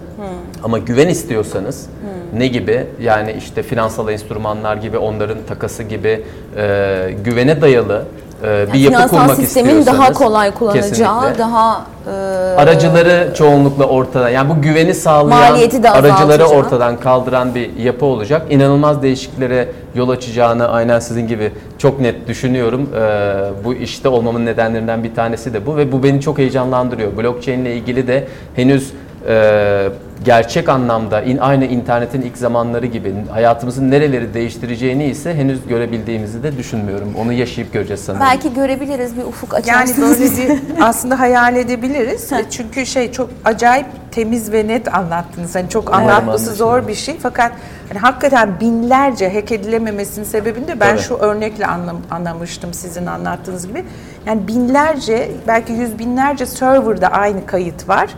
Ama 0.63 0.77
güven 0.77 1.07
istiyorsanız 1.07 1.85
ne 2.33 2.47
gibi? 2.47 2.87
Yani 3.01 3.35
işte 3.37 3.63
finansal 3.63 4.09
enstrümanlar 4.09 4.77
gibi, 4.77 4.97
onların 4.97 5.37
takası 5.47 5.83
gibi 5.83 6.23
e, 6.57 7.15
güvene 7.23 7.61
dayalı 7.61 8.05
e, 8.43 8.73
bir 8.73 8.79
yapı 8.79 8.95
Finansal 8.95 9.19
kurmak 9.19 9.35
sistemin 9.35 9.69
istiyorsanız 9.69 9.99
daha 9.99 10.13
kolay 10.13 10.51
kullanacağı, 10.53 10.89
kesinlikle. 10.89 11.39
daha 11.39 11.85
e, 12.07 12.11
aracıları 12.57 13.33
çoğunlukla 13.37 13.85
ortada. 13.85 14.29
Yani 14.29 14.49
bu 14.49 14.61
güveni 14.61 14.93
sağlayan, 14.93 15.55
aracıları 15.85 16.45
ortadan 16.45 16.99
kaldıran 16.99 17.55
bir 17.55 17.77
yapı 17.77 18.05
olacak. 18.05 18.41
İnanılmaz 18.49 19.01
değişikliklere 19.01 19.69
yol 19.95 20.09
açacağını 20.09 20.69
aynen 20.69 20.99
sizin 20.99 21.27
gibi 21.27 21.51
çok 21.77 21.99
net 21.99 22.27
düşünüyorum. 22.27 22.89
Ee, 22.95 23.65
bu 23.65 23.73
işte 23.73 24.09
olmamın 24.09 24.45
nedenlerinden 24.45 25.03
bir 25.03 25.15
tanesi 25.15 25.53
de 25.53 25.65
bu 25.65 25.77
ve 25.77 25.91
bu 25.91 26.03
beni 26.03 26.21
çok 26.21 26.37
heyecanlandırıyor. 26.37 27.17
Blockchain 27.17 27.59
ile 27.59 27.75
ilgili 27.75 28.07
de 28.07 28.27
henüz 28.55 28.93
e, 29.27 29.89
gerçek 30.25 30.69
anlamda 30.69 31.21
in, 31.21 31.37
aynı 31.37 31.65
internetin 31.65 32.21
ilk 32.21 32.37
zamanları 32.37 32.85
gibi 32.85 33.15
hayatımızın 33.31 33.91
nereleri 33.91 34.33
değiştireceğini 34.33 35.05
ise 35.05 35.33
henüz 35.35 35.67
görebildiğimizi 35.67 36.43
de 36.43 36.57
düşünmüyorum. 36.57 37.13
Onu 37.19 37.33
yaşayıp 37.33 37.73
göreceğiz 37.73 38.01
sanırım. 38.03 38.25
belki 38.25 38.53
görebiliriz 38.53 39.17
bir 39.17 39.23
ufuk 39.23 39.53
Yani 39.53 39.61
açarsınız. 39.61 40.19
böyle 40.19 40.49
bir 40.49 40.59
aslında 40.81 41.19
hayal 41.19 41.55
edebiliriz. 41.55 42.29
Çünkü 42.49 42.85
şey 42.85 43.11
çok 43.11 43.29
acayip 43.45 43.85
temiz 44.11 44.51
ve 44.51 44.67
net 44.67 44.95
anlattınız. 44.95 45.55
Hani 45.55 45.69
çok 45.69 45.89
Umarım 45.89 46.07
anlatması 46.07 46.55
zor 46.55 46.87
bir 46.87 46.95
şey. 46.95 47.17
Fakat 47.21 47.51
hani 47.89 47.99
hakikaten 47.99 48.59
binlerce 48.59 49.33
hack 49.33 49.51
edilememesinin 49.51 50.25
sebebini 50.25 50.67
de 50.67 50.79
ben 50.79 50.89
Tabii. 50.89 51.01
şu 51.01 51.15
örnekle 51.15 51.65
anlam, 51.65 51.97
anlamıştım 52.11 52.73
sizin 52.73 53.05
anlattığınız 53.05 53.67
gibi. 53.67 53.85
Yani 54.25 54.47
binlerce 54.47 55.31
belki 55.47 55.73
yüz 55.73 55.99
binlerce 55.99 56.45
serverda 56.45 57.07
aynı 57.07 57.45
kayıt 57.45 57.89
var. 57.89 58.09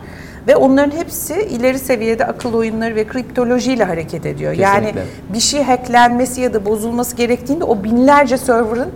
Ve 0.48 0.56
onların 0.56 0.96
hepsi 0.96 1.34
ileri 1.34 1.78
seviyede 1.78 2.26
akıl 2.26 2.54
oyunları 2.54 2.94
ve 2.94 3.06
kriptolojiyle 3.06 3.84
hareket 3.84 4.26
ediyor. 4.26 4.52
Yani 4.52 4.86
Kesinlikle. 4.86 5.02
bir 5.34 5.40
şey 5.40 5.62
hacklenmesi 5.62 6.40
ya 6.40 6.54
da 6.54 6.64
bozulması 6.66 7.16
gerektiğinde 7.16 7.64
o 7.64 7.84
binlerce 7.84 8.38
server'ın 8.38 8.88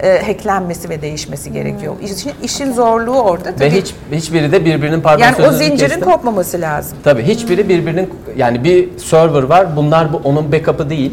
e, 0.00 0.22
hacklenmesi 0.26 0.88
ve 0.88 1.02
değişmesi 1.02 1.52
gerekiyor. 1.52 1.94
İşin, 2.02 2.32
işin 2.42 2.72
zorluğu 2.72 3.20
orada. 3.20 3.48
Ve 3.48 3.54
Tabii, 3.56 3.70
hiç 3.70 3.94
hiçbiri 4.12 4.52
de 4.52 4.64
birbirinin 4.64 5.00
pardon 5.00 5.22
yani 5.24 5.46
o 5.48 5.52
zincirin 5.52 5.76
kestim. 5.78 6.00
kopmaması 6.00 6.60
lazım. 6.60 6.98
Tabii 7.04 7.22
hiçbiri 7.22 7.68
birbirinin 7.68 8.10
yani 8.36 8.64
bir 8.64 8.98
server 8.98 9.42
var. 9.42 9.76
Bunlar 9.76 10.12
bu 10.12 10.20
onun 10.24 10.52
backup'ı 10.52 10.90
değil. 10.90 11.12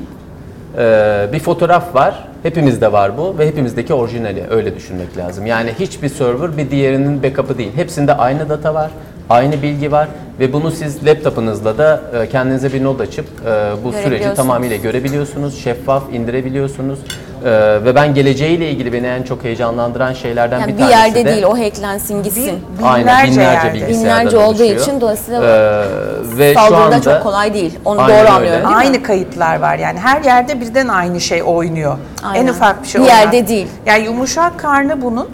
Ee, 0.78 1.28
bir 1.34 1.40
fotoğraf 1.40 1.96
var. 1.96 2.28
Hepimizde 2.44 2.92
var 2.92 3.18
bu 3.18 3.38
ve 3.38 3.48
hepimizdeki 3.48 3.94
orijinali 3.94 4.44
öyle 4.50 4.76
düşünmek 4.76 5.18
lazım. 5.18 5.46
Yani 5.46 5.72
hiçbir 5.80 6.10
server 6.10 6.58
bir 6.58 6.72
diğerinin 6.72 7.24
backup'ı 7.24 7.58
değil. 7.58 7.72
Hepsinde 7.76 8.14
aynı 8.14 8.50
data 8.50 8.74
var, 8.74 8.92
aynı 9.30 9.62
bilgi 9.62 9.92
var 9.92 10.08
ve 10.40 10.54
bunu 10.54 10.72
siz 10.72 11.06
laptopunuzla 11.06 11.78
da 11.78 12.02
e, 12.24 12.30
kendinize 12.30 12.74
bir 12.74 12.84
not 12.84 13.02
açıp 13.02 13.26
e, 13.46 13.84
bu 13.84 13.92
süreci 13.94 14.34
tamamıyla 14.34 14.78
görebiliyorsunuz, 14.78 15.64
şeffaf 15.64 16.04
indirebiliyorsunuz. 16.14 17.00
Ee, 17.46 17.50
ve 17.86 17.96
ben 17.96 18.14
geleceğiyle 18.14 18.72
ilgili 18.72 18.94
beni 18.94 19.08
en 19.08 19.24
çok 19.24 19.44
heyecanlandıran 19.44 20.14
şeylerden 20.14 20.60
Yani 20.60 20.74
bir 20.74 20.78
bir 20.78 20.80
tanesi 20.80 20.98
yerde 21.00 21.26
de 21.26 21.34
değil 21.34 21.44
o 21.44 21.58
hacklensin 21.60 22.24
gitsin. 22.24 22.60
Aynen 22.84 23.28
binlerce 23.28 23.42
yerde. 23.42 23.88
Binlerce 23.88 24.38
olduğu 24.38 24.48
oluşuyor. 24.64 24.82
için 24.82 25.02
dolayısıyla 25.02 25.42
Ee, 25.44 26.38
ve 26.38 26.54
şu 26.54 26.76
anda 26.76 27.02
çok 27.02 27.24
kolay 27.24 27.54
değil. 27.54 27.80
Onu 27.86 28.00
doğru 28.00 28.06
öyle. 28.08 28.30
anlıyorum 28.30 28.62
değil 28.62 28.70
mi? 28.70 28.76
Aynı 28.76 29.04
kayıtlar 29.04 29.60
var 29.60 29.76
yani 29.78 30.00
her 30.00 30.22
yerde 30.22 30.62
birden 30.62 30.88
aynı 30.88 31.22
şey 31.22 31.44
oynuyor. 31.46 31.98
Aynen. 32.24 32.44
En 32.44 32.52
ufak 32.52 32.84
bir 32.84 32.88
şey 32.88 33.02
Bir 33.02 33.06
oynar. 33.08 33.20
yerde 33.20 33.48
değil. 33.48 33.68
Yani 33.86 34.04
yumuşak 34.04 34.60
karnı 34.60 35.02
bunun 35.02 35.26
e, 35.26 35.30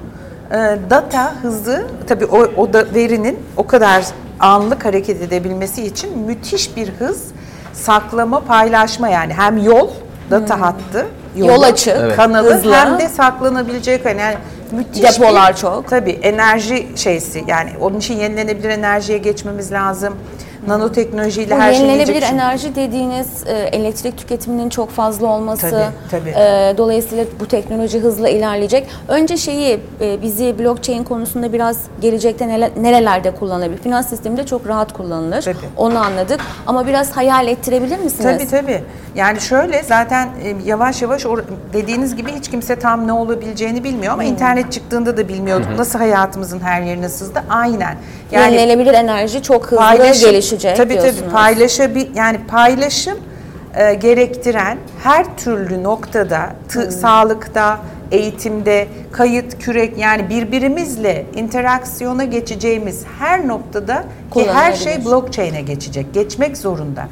data 0.90 1.34
hızı 1.42 1.88
tabii 2.08 2.26
o, 2.26 2.38
o 2.40 2.74
da 2.74 2.86
verinin 2.96 3.40
o 3.58 3.68
kadar 3.68 4.06
anlık 4.40 4.86
hareket 4.86 5.22
edebilmesi 5.22 5.86
için 5.86 6.18
müthiş 6.18 6.76
bir 6.78 6.90
hız 6.90 7.24
saklama 7.74 8.40
paylaşma 8.40 9.10
yani 9.10 9.34
hem 9.34 9.58
yol 9.58 9.90
data 10.32 10.62
hattı 10.62 11.06
yolu, 11.36 11.52
Yol 11.52 11.62
açık, 11.62 11.94
Evet. 12.00 12.16
kanalı 12.16 12.54
hızlı. 12.54 12.76
hem 12.76 13.00
de 13.00 13.10
saklanabilecek 13.10 14.06
yani 14.06 14.38
müthiş 14.72 15.04
Depolar 15.04 15.54
bir, 15.54 15.58
çok. 15.58 15.88
Tabii 15.90 16.12
enerji 16.12 16.88
şeysi 16.96 17.44
yani 17.48 17.70
onun 17.82 17.98
için 17.98 18.14
yenilenebilir 18.20 18.70
enerjiye 18.70 19.18
geçmemiz 19.18 19.72
lazım. 19.72 20.14
Nanoteknolojiyle 20.68 21.56
Bu 21.56 21.60
her 21.60 21.74
şey 21.74 21.82
yenilenebilir 21.82 22.08
yiyecek. 22.14 22.32
enerji 22.32 22.76
dediğiniz 22.76 23.48
e, 23.48 23.52
elektrik 23.54 24.18
tüketiminin 24.18 24.70
çok 24.70 24.90
fazla 24.90 25.28
olması. 25.28 25.70
Tabii, 25.72 25.84
tabii. 26.12 26.30
e, 26.30 26.74
dolayısıyla 26.78 27.26
bu 27.40 27.48
teknoloji 27.48 28.00
hızla 28.00 28.30
ilerleyecek. 28.30 28.88
Önce 29.08 29.38
şeyi 29.38 29.80
e, 30.02 30.22
bizi 30.22 30.60
blockchain 30.60 31.04
konusunda 31.04 31.54
biraz 31.54 31.78
gelecekte 32.02 32.46
nele- 32.46 32.84
nerelerde 32.84 33.32
kullanabilir? 33.36 33.82
Finans 33.82 34.10
sisteminde 34.10 34.46
çok 34.46 34.68
rahat 34.68 34.94
kullanılır. 34.94 35.42
Tabii. 35.42 35.58
Onu 35.78 36.00
anladık. 36.00 36.40
Ama 36.68 36.88
biraz 36.88 37.12
hayal 37.18 37.48
ettirebilir 37.48 38.00
misiniz? 38.00 38.24
Tabii 38.38 38.48
tabii. 38.48 38.84
Yani 39.16 39.42
şöyle 39.42 39.84
zaten 39.84 40.26
e, 40.44 40.56
yavaş 40.66 41.02
yavaş 41.02 41.24
or- 41.26 41.44
dediğiniz 41.74 42.16
gibi 42.16 42.32
hiç 42.40 42.50
kimse 42.52 42.76
tam 42.80 43.08
ne 43.08 43.14
olabileceğini 43.14 43.84
bilmiyor 43.84 44.14
ama 44.14 44.24
internet 44.24 44.72
çıktığında 44.72 45.18
da 45.18 45.28
bilmiyorduk. 45.28 45.68
Nasıl 45.78 46.00
hayatımızın 46.00 46.60
her 46.60 46.82
yerine 46.82 47.10
sızdı? 47.10 47.44
Aynen. 47.50 47.96
Yenilenebilir 48.32 48.94
enerji 48.94 49.42
çok 49.42 49.66
hızlı 49.66 49.78
paylaşım- 49.78 50.30
gelişecek 50.52 50.78
tabii 50.78 50.94
diyorsunuz. 50.94 51.20
tabii 51.20 51.32
paylaşabil 51.32 52.16
yani 52.16 52.40
paylaşım 52.48 53.20
e, 53.76 53.94
gerektiren 53.94 54.78
her 55.04 55.38
türlü 55.38 55.84
noktada, 55.84 56.56
tı- 56.70 56.92
sağlıkta, 56.92 57.80
eğitimde, 58.12 58.88
kayıt, 59.12 59.60
kürek 59.60 59.98
yani 59.98 60.30
birbirimizle 60.30 61.26
interaksiyona 61.36 62.24
geçeceğimiz 62.24 63.04
her 63.20 63.48
noktada 63.48 64.04
ki 64.34 64.48
her 64.54 64.74
şey 64.74 65.06
blockchain'e 65.06 65.62
geçecek, 65.62 66.14
geçmek 66.14 66.58
zorunda. 66.58 67.08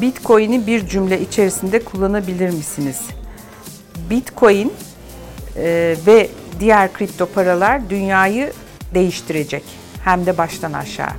Bitcoin'i 0.00 0.66
bir 0.66 0.86
cümle 0.86 1.20
içerisinde 1.20 1.84
kullanabilir 1.84 2.50
misiniz? 2.50 3.00
Bitcoin 4.10 4.72
e, 5.56 5.94
ve 6.06 6.28
diğer 6.60 6.92
kripto 6.92 7.26
paralar 7.26 7.90
dünyayı 7.90 8.52
değiştirecek. 8.94 9.64
Hem 10.04 10.26
de 10.26 10.38
baştan 10.38 10.72
aşağı. 10.72 11.10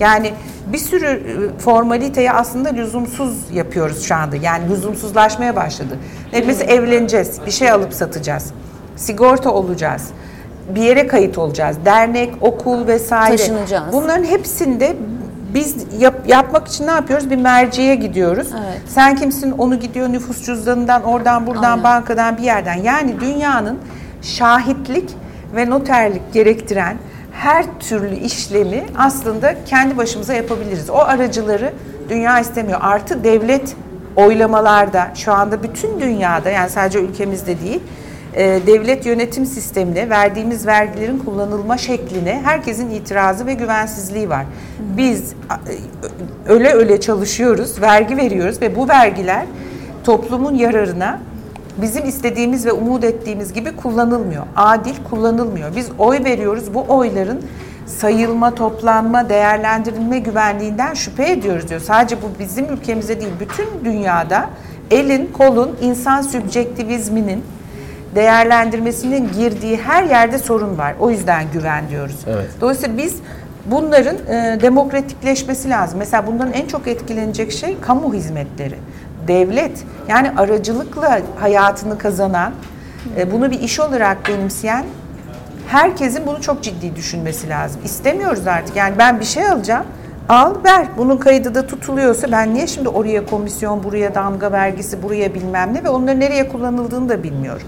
Yani 0.00 0.32
bir 0.72 0.78
sürü 0.78 1.06
e, 1.06 1.58
formaliteyi 1.58 2.32
aslında 2.32 2.68
lüzumsuz 2.68 3.36
yapıyoruz 3.52 4.02
şu 4.02 4.14
anda. 4.14 4.36
Yani 4.36 4.70
lüzumsuzlaşmaya 4.70 5.56
başladı. 5.56 5.98
Mesela 6.46 6.72
evleneceğiz, 6.72 7.40
bir 7.46 7.50
şey 7.50 7.70
alıp 7.70 7.94
satacağız. 7.94 8.50
Sigorta 8.96 9.50
olacağız. 9.50 10.02
Bir 10.74 10.82
yere 10.82 11.06
kayıt 11.06 11.38
olacağız. 11.38 11.76
Dernek, 11.84 12.34
okul 12.40 12.86
vesaire. 12.86 13.36
Taşınacağız. 13.36 13.92
Bunların 13.92 14.24
hepsinde 14.24 14.96
biz 15.54 15.76
yap- 15.98 16.28
yapmak 16.28 16.68
için 16.68 16.86
ne 16.86 16.90
yapıyoruz? 16.90 17.30
Bir 17.30 17.36
merceğe 17.36 17.94
gidiyoruz. 17.94 18.48
Evet. 18.52 18.80
Sen 18.88 19.16
kimsin? 19.16 19.50
Onu 19.50 19.80
gidiyor 19.80 20.12
nüfus 20.12 20.44
cüzdanından, 20.44 21.02
oradan 21.02 21.46
buradan, 21.46 21.70
Aynen. 21.70 21.84
bankadan 21.84 22.36
bir 22.36 22.42
yerden. 22.42 22.74
Yani 22.74 23.20
dünyanın 23.20 23.78
şahitlik 24.24 25.10
ve 25.56 25.70
noterlik 25.70 26.32
gerektiren 26.32 26.96
her 27.32 27.78
türlü 27.80 28.14
işlemi 28.14 28.84
aslında 28.98 29.54
kendi 29.64 29.96
başımıza 29.96 30.34
yapabiliriz. 30.34 30.90
O 30.90 30.98
aracıları 30.98 31.72
dünya 32.08 32.40
istemiyor. 32.40 32.78
Artı 32.82 33.24
devlet 33.24 33.76
oylamalarda 34.16 35.10
şu 35.14 35.32
anda 35.32 35.62
bütün 35.62 36.00
dünyada 36.00 36.50
yani 36.50 36.70
sadece 36.70 37.00
ülkemizde 37.00 37.60
değil 37.60 37.80
e, 38.34 38.66
devlet 38.66 39.06
yönetim 39.06 39.46
sistemine 39.46 40.10
verdiğimiz 40.10 40.66
vergilerin 40.66 41.18
kullanılma 41.18 41.78
şekline 41.78 42.40
herkesin 42.44 42.90
itirazı 42.90 43.46
ve 43.46 43.54
güvensizliği 43.54 44.30
var. 44.30 44.44
Biz 44.78 45.32
e, 45.32 45.74
öyle 46.52 46.72
öyle 46.72 47.00
çalışıyoruz, 47.00 47.80
vergi 47.80 48.16
veriyoruz 48.16 48.62
ve 48.62 48.76
bu 48.76 48.88
vergiler 48.88 49.46
toplumun 50.04 50.54
yararına 50.54 51.20
bizim 51.76 52.08
istediğimiz 52.08 52.66
ve 52.66 52.72
umut 52.72 53.04
ettiğimiz 53.04 53.52
gibi 53.52 53.76
kullanılmıyor. 53.76 54.46
Adil 54.56 54.94
kullanılmıyor. 55.10 55.76
Biz 55.76 55.88
oy 55.98 56.24
veriyoruz. 56.24 56.74
Bu 56.74 56.84
oyların 56.88 57.42
sayılma, 57.86 58.54
toplanma, 58.54 59.28
değerlendirilme 59.28 60.18
güvenliğinden 60.18 60.94
şüphe 60.94 61.30
ediyoruz 61.30 61.68
diyor. 61.68 61.80
Sadece 61.80 62.16
bu 62.22 62.26
bizim 62.38 62.72
ülkemize 62.72 63.20
değil, 63.20 63.32
bütün 63.40 63.84
dünyada 63.84 64.50
elin, 64.90 65.26
kolun, 65.32 65.76
insan 65.80 66.22
sübjektivizminin 66.22 67.44
değerlendirmesinin 68.14 69.32
girdiği 69.32 69.76
her 69.76 70.02
yerde 70.02 70.38
sorun 70.38 70.78
var. 70.78 70.94
O 71.00 71.10
yüzden 71.10 71.44
güven 71.52 71.88
diyoruz. 71.88 72.16
Evet. 72.26 72.50
Dolayısıyla 72.60 72.98
biz 72.98 73.14
bunların 73.66 74.16
e, 74.16 74.58
demokratikleşmesi 74.62 75.70
lazım. 75.70 75.98
Mesela 75.98 76.26
bunların 76.26 76.52
en 76.52 76.66
çok 76.66 76.88
etkilenecek 76.88 77.52
şey 77.52 77.80
kamu 77.80 78.14
hizmetleri. 78.14 78.74
Devlet 79.28 79.84
yani 80.08 80.30
aracılıkla 80.36 81.20
hayatını 81.40 81.98
kazanan, 81.98 82.52
e, 83.16 83.32
bunu 83.32 83.50
bir 83.50 83.60
iş 83.60 83.80
olarak 83.80 84.28
benimseyen 84.28 84.84
herkesin 85.68 86.26
bunu 86.26 86.40
çok 86.40 86.62
ciddi 86.62 86.96
düşünmesi 86.96 87.48
lazım. 87.48 87.80
İstemiyoruz 87.84 88.46
artık. 88.46 88.76
Yani 88.76 88.94
ben 88.98 89.20
bir 89.20 89.24
şey 89.24 89.48
alacağım. 89.48 89.84
Al 90.28 90.54
ver. 90.64 90.86
Bunun 90.98 91.16
kaydı 91.16 91.54
da 91.54 91.66
tutuluyorsa 91.66 92.32
ben 92.32 92.54
niye 92.54 92.66
şimdi 92.66 92.88
oraya 92.88 93.26
komisyon, 93.26 93.84
buraya 93.84 94.14
damga 94.14 94.52
vergisi, 94.52 95.02
buraya 95.02 95.34
bilmem 95.34 95.74
ne 95.74 95.84
ve 95.84 95.88
onların 95.88 96.20
nereye 96.20 96.48
kullanıldığını 96.48 97.08
da 97.08 97.22
bilmiyorum. 97.22 97.66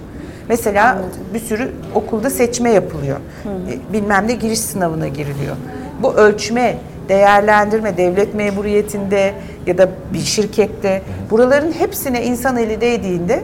Mesela 0.49 0.99
bir 1.35 1.39
sürü 1.41 1.73
okulda 1.95 2.31
seçme 2.31 2.71
yapılıyor. 2.71 3.17
E, 3.47 3.93
Bilmem 3.93 4.29
ne 4.29 4.33
giriş 4.33 4.61
sınavına 4.61 5.09
giriliyor. 5.09 5.57
Bu 6.03 6.15
ölçme, 6.15 6.77
değerlendirme, 7.09 7.97
devlet 7.97 8.35
memuriyetinde 8.35 9.35
ya 9.67 9.79
da 9.79 9.89
bir 10.15 10.19
şirkette 10.21 11.03
buraların 11.31 11.73
hepsine 11.73 12.25
insan 12.25 12.57
eli 12.57 12.81
değdiğinde 12.81 13.43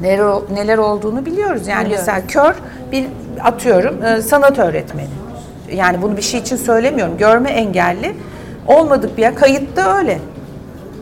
neler, 0.00 0.36
neler 0.52 0.78
olduğunu 0.78 1.26
biliyoruz. 1.26 1.66
Yani 1.66 1.84
Biliyoruz. 1.86 2.06
mesela 2.06 2.26
kör 2.26 2.54
bir 2.92 3.06
atıyorum 3.42 4.04
e, 4.04 4.22
sanat 4.22 4.58
öğretmeni. 4.58 5.08
Yani 5.72 6.02
bunu 6.02 6.16
bir 6.16 6.22
şey 6.22 6.40
için 6.40 6.56
söylemiyorum. 6.56 7.18
Görme 7.18 7.50
engelli 7.50 8.16
olmadık 8.66 9.16
bir 9.16 9.22
yer. 9.22 9.34
Kayıtta 9.34 9.98
öyle. 9.98 10.18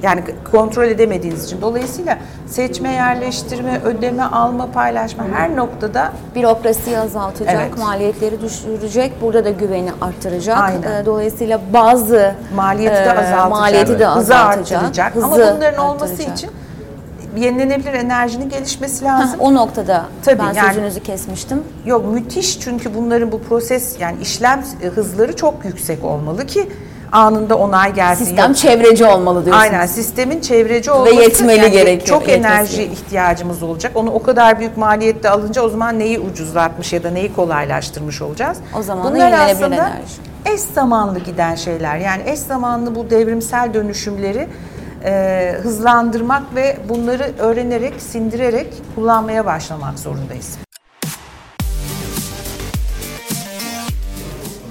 Yani 0.05 0.21
kontrol 0.53 0.85
edemediğiniz 0.85 1.45
için. 1.45 1.61
Dolayısıyla 1.63 2.19
seçme, 2.47 2.93
yerleştirme, 2.93 3.81
ödeme, 3.85 4.23
alma, 4.23 4.67
paylaşma 4.73 5.25
her 5.35 5.57
noktada 5.57 6.13
Bürokrasiyi 6.35 6.99
azaltacak, 6.99 7.55
Evet. 7.55 7.79
maliyetleri 7.79 8.41
düşürecek, 8.43 9.13
burada 9.23 9.45
da 9.45 9.51
güveni 9.51 9.91
arttıracak. 10.01 10.59
Aynen. 10.59 10.83
Ee, 10.83 11.07
Dolayısıyla 11.07 11.61
bazı 11.73 12.35
maliyeti 12.55 12.95
de 12.97 12.99
e, 13.01 13.11
azaltacak. 13.11 13.51
maliyeti 13.51 13.99
de 13.99 14.07
hızı 14.07 14.35
azaltacak. 14.37 14.83
arttıracak. 14.83 15.17
Ama 15.17 15.27
hızı 15.37 15.55
bunların 15.57 15.79
olması 15.85 16.13
arttıracak. 16.13 16.39
için 16.39 16.51
yenilenebilir 17.37 17.93
enerjinin 17.93 18.49
gelişmesi 18.49 19.05
lazım. 19.05 19.41
o 19.41 19.55
noktada 19.55 20.05
Tabii, 20.25 20.39
ben 20.39 20.53
yani- 20.55 20.69
sözünüzü 20.75 21.01
kesmiştim. 21.03 21.63
Yok 21.87 22.13
müthiş 22.13 22.61
çünkü 22.61 22.95
bunların 22.95 23.33
bu 23.33 23.43
proses 23.43 24.01
yani 24.01 24.17
işlem 24.23 24.63
hızları 24.95 25.37
çok 25.37 25.65
yüksek 25.65 26.05
olmalı 26.05 26.47
ki 26.47 26.69
anında 27.15 27.59
onay 27.59 27.95
gelsin. 27.95 28.25
Sistem 28.25 28.49
Yok, 28.49 28.57
çevreci 28.57 29.05
olmalı 29.05 29.45
diyorsunuz. 29.45 29.73
Aynen 29.73 29.87
sistemin 29.87 30.41
çevreci 30.41 30.91
olması 30.91 31.15
yetmeli 31.15 31.71
gerekiyor, 31.71 32.19
Çok 32.19 32.29
yetmesi 32.29 32.55
enerji 32.55 32.83
ihtiyacımız 32.83 33.63
olacak. 33.63 33.93
Onu 33.95 34.11
o 34.11 34.23
kadar 34.23 34.59
büyük 34.59 34.77
maliyette 34.77 35.31
alınca 35.31 35.63
o 35.63 35.69
zaman 35.69 35.99
neyi 35.99 36.21
ucuzlatmış 36.21 36.93
ya 36.93 37.03
da 37.03 37.11
neyi 37.11 37.35
kolaylaştırmış 37.35 38.23
olacağız? 38.23 38.59
O 38.79 38.83
zaman 38.83 39.15
Bunlar 39.15 39.33
aslında 39.33 39.75
enerji. 39.75 40.55
eş 40.55 40.61
zamanlı 40.61 41.19
giden 41.19 41.55
şeyler. 41.55 41.97
Yani 41.97 42.23
eş 42.27 42.39
zamanlı 42.39 42.95
bu 42.95 43.11
devrimsel 43.11 43.75
dönüşümleri 43.75 44.49
e, 45.05 45.55
hızlandırmak 45.63 46.43
ve 46.55 46.77
bunları 46.89 47.33
öğrenerek, 47.39 47.95
sindirerek 47.99 48.67
kullanmaya 48.95 49.47
başlamak 49.47 49.99
zorundayız. 49.99 50.64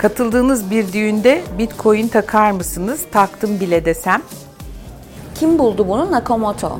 Katıldığınız 0.03 0.71
bir 0.71 0.93
düğünde 0.93 1.41
Bitcoin 1.57 2.07
takar 2.07 2.51
mısınız? 2.51 3.01
Taktım 3.11 3.59
bile 3.59 3.85
desem. 3.85 4.21
Kim 5.35 5.59
buldu 5.59 5.87
bunu? 5.87 6.11
Nakamoto. 6.11 6.79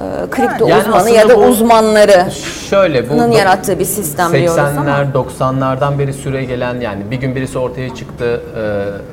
Ee, 0.00 0.30
kripto 0.30 0.68
Yani 0.68 0.80
uzmanı 0.82 1.10
ya 1.10 1.28
da 1.28 1.36
bu- 1.36 1.40
uzmanları. 1.40 2.26
Şöyle 2.70 3.10
bu 3.10 3.14
Bunun 3.14 3.30
yarattığı 3.30 3.78
bir 3.78 3.84
sistem 3.84 4.32
diyoruz 4.32 4.58
ama. 4.58 4.68
80'ler 4.90 5.12
90'lardan 5.12 5.98
beri 5.98 6.12
süre 6.12 6.44
gelen 6.44 6.80
yani 6.80 7.10
bir 7.10 7.16
gün 7.16 7.34
birisi 7.36 7.58
ortaya 7.58 7.94
çıktı 7.94 8.40
e, 8.56 8.62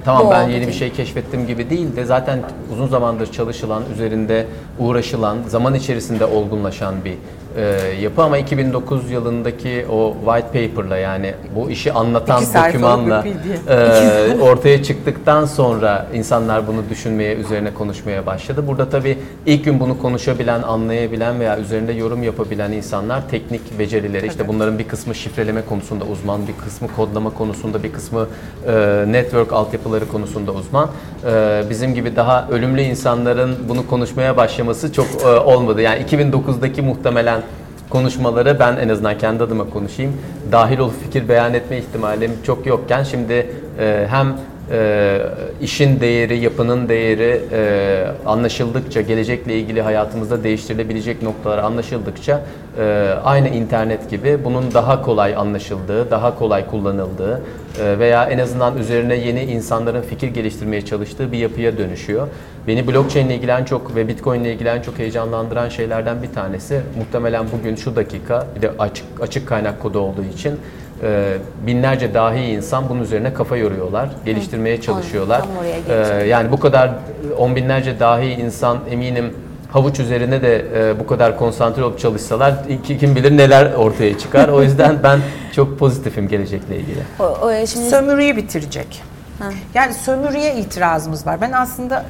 tamam 0.06 0.28
Bu 0.28 0.32
ben 0.32 0.42
yeni 0.42 0.62
bir 0.62 0.68
değil. 0.68 0.80
şey 0.80 0.92
keşfettim 0.92 1.48
gibi 1.48 1.70
değil 1.70 1.96
de 1.96 2.06
zaten 2.06 2.40
uzun 2.74 2.88
zamandır 2.88 3.32
çalışılan 3.32 3.84
üzerinde 3.94 4.46
uğraşılan 4.80 5.38
zaman 5.48 5.74
içerisinde 5.74 6.26
olgunlaşan 6.26 6.96
bir 7.06 7.18
e, 7.58 7.64
yapı 8.02 8.24
ama 8.24 8.38
2009 8.38 9.12
yılındaki 9.12 9.86
o 9.92 10.16
white 10.26 10.48
paper'la 10.48 10.98
yani 10.98 11.34
bu 11.56 11.70
işi 11.70 11.94
anlatan 11.94 12.44
İki 12.44 12.54
dokümanla 12.54 13.26
e, 13.70 14.42
ortaya 14.42 14.84
çıktıktan 14.84 15.46
sonra 15.46 16.08
insanlar 16.14 16.68
bunu 16.68 16.90
düşünmeye, 16.90 17.36
üzerine 17.36 17.74
konuşmaya 17.74 18.26
başladı. 18.26 18.68
Burada 18.68 18.90
tabii 18.90 19.18
ilk 19.46 19.66
gün 19.66 19.80
bunu 19.80 20.02
konuşabilen, 20.02 20.62
anlayabilen 20.62 21.40
veya 21.40 21.60
üzerinde 21.60 21.92
yorum 21.92 22.24
yapabilen 22.24 22.72
insanlar 22.72 23.30
teknik 23.30 23.80
becerileri, 23.80 24.28
işte 24.28 24.48
bunların 24.48 24.80
bir 24.80 24.88
kısmı 24.88 25.16
şifreleme 25.16 25.62
konusunda 25.62 26.06
uzman, 26.06 26.48
bir 26.48 26.66
kısmı 26.66 26.88
kodlama 26.96 27.30
konusunda, 27.30 27.84
bir 27.84 27.94
kısmı 27.94 28.28
e, 28.68 29.06
network 29.08 29.54
altyapıları 29.54 30.08
konusunda 30.08 30.52
uzman. 30.52 30.90
E, 31.26 31.64
bizim 31.70 31.94
gibi 31.94 32.16
daha 32.16 32.48
ölümlü 32.52 32.82
insanların 32.82 33.56
bunu 33.70 33.88
konuşmaya 33.88 34.38
başlaması 34.38 34.94
çok 34.94 35.08
e, 35.24 35.28
olmadı. 35.28 35.82
Yani 35.82 36.04
2009'daki 36.04 36.82
muhtemelen 36.82 37.42
konuşmaları 37.90 38.60
ben 38.60 38.78
en 38.78 38.90
azından 38.90 39.18
kendi 39.18 39.44
adıma 39.44 39.70
konuşayım. 39.70 40.14
Dahil 40.52 40.80
olup 40.80 41.04
fikir 41.04 41.30
beyan 41.30 41.54
etme 41.54 41.78
ihtimalim 41.78 42.32
çok 42.46 42.66
yokken 42.66 43.04
şimdi 43.04 43.52
e, 43.80 44.08
hem 44.10 44.38
e, 44.72 45.20
işin 45.62 46.00
değeri, 46.00 46.38
yapının 46.38 46.90
değeri 46.90 47.42
e, 47.52 48.04
anlaşıldıkça, 48.26 49.02
gelecekle 49.02 49.60
ilgili 49.60 49.82
hayatımızda 49.82 50.44
değiştirilebilecek 50.44 51.22
noktalar 51.22 51.58
anlaşıldıkça 51.58 52.42
e, 52.80 53.14
aynı 53.24 53.50
internet 53.50 54.10
gibi 54.10 54.40
bunun 54.44 54.74
daha 54.74 55.02
kolay 55.02 55.36
anlaşıldığı, 55.36 56.12
daha 56.12 56.40
kolay 56.40 56.66
kullanıldığı 56.66 57.42
e, 57.82 58.00
veya 58.00 58.26
en 58.26 58.38
azından 58.38 58.78
üzerine 58.78 59.16
yeni 59.16 59.44
insanların 59.44 60.02
fikir 60.02 60.28
geliştirmeye 60.28 60.86
çalıştığı 60.86 61.32
bir 61.32 61.38
yapıya 61.38 61.78
dönüşüyor. 61.78 62.28
Beni 62.68 62.88
blockchain 62.88 63.26
ile 63.26 63.36
ilgili 63.36 63.52
en 63.52 63.64
çok 63.64 63.96
ve 63.96 64.08
bitcoin 64.08 64.42
ile 64.42 64.54
ilgili 64.54 64.70
en 64.70 64.82
çok 64.82 65.00
heyecanlandıran 65.00 65.70
şeylerden 65.70 66.24
bir 66.24 66.34
tanesi 66.34 66.82
muhtemelen 66.98 67.46
bugün 67.60 67.76
şu 67.76 67.96
dakika 67.96 68.48
bir 68.56 68.62
de 68.62 68.72
açık 68.80 69.06
açık 69.22 69.48
kaynak 69.48 69.82
kodu 69.82 70.00
olduğu 70.00 70.24
için 70.24 70.60
e, 71.04 71.38
binlerce 71.68 72.14
dahi 72.14 72.40
insan 72.40 72.90
bunun 72.90 73.02
üzerine 73.02 73.34
kafa 73.34 73.58
yoruyorlar, 73.58 74.10
geliştirmeye 74.26 74.82
çalışıyorlar. 74.82 75.42
E, 75.90 76.28
yani 76.28 76.52
bu 76.52 76.60
kadar 76.60 76.92
on 77.38 77.56
binlerce 77.56 78.00
dahi 78.00 78.26
insan 78.26 78.78
eminim 78.92 79.34
havuç 79.72 80.00
üzerine 80.00 80.42
de 80.42 80.66
e, 80.76 81.00
bu 81.00 81.08
kadar 81.08 81.38
konsantre 81.38 81.84
olup 81.84 82.00
çalışsalar 82.00 82.56
kim 83.00 83.16
bilir 83.16 83.38
neler 83.38 83.74
ortaya 83.74 84.18
çıkar. 84.18 84.50
O 84.50 84.64
yüzden 84.64 84.98
ben 85.04 85.20
çok 85.52 85.80
pozitifim 85.80 86.28
gelecekle 86.28 86.78
ilgili. 86.78 87.00
O, 87.20 87.24
o, 87.24 87.52
e, 87.52 87.68
şimdi 87.68 87.90
Sömürüyü 87.90 88.36
bitirecek. 88.36 89.04
Ha. 89.40 89.50
Yani 89.74 89.94
sömürüye 89.94 90.56
itirazımız 90.56 91.28
var. 91.28 91.42
Ben 91.42 91.52
aslında 91.52 92.06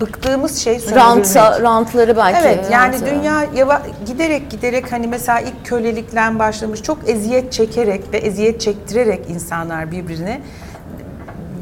bıktığımız 0.00 0.58
şey 0.58 0.78
sömürülmek. 0.80 1.04
ranta, 1.06 1.60
rantları 1.62 2.16
belki. 2.16 2.38
Evet 2.40 2.66
yani 2.72 2.94
rantı. 2.94 3.06
dünya 3.06 3.44
yava- 3.54 3.82
giderek 4.06 4.50
giderek 4.50 4.92
hani 4.92 5.06
mesela 5.06 5.40
ilk 5.40 5.64
kölelikten 5.66 6.38
başlamış 6.38 6.82
çok 6.82 7.08
eziyet 7.08 7.52
çekerek 7.52 8.12
ve 8.12 8.18
eziyet 8.18 8.60
çektirerek 8.60 9.30
insanlar 9.30 9.90
birbirine 9.90 10.40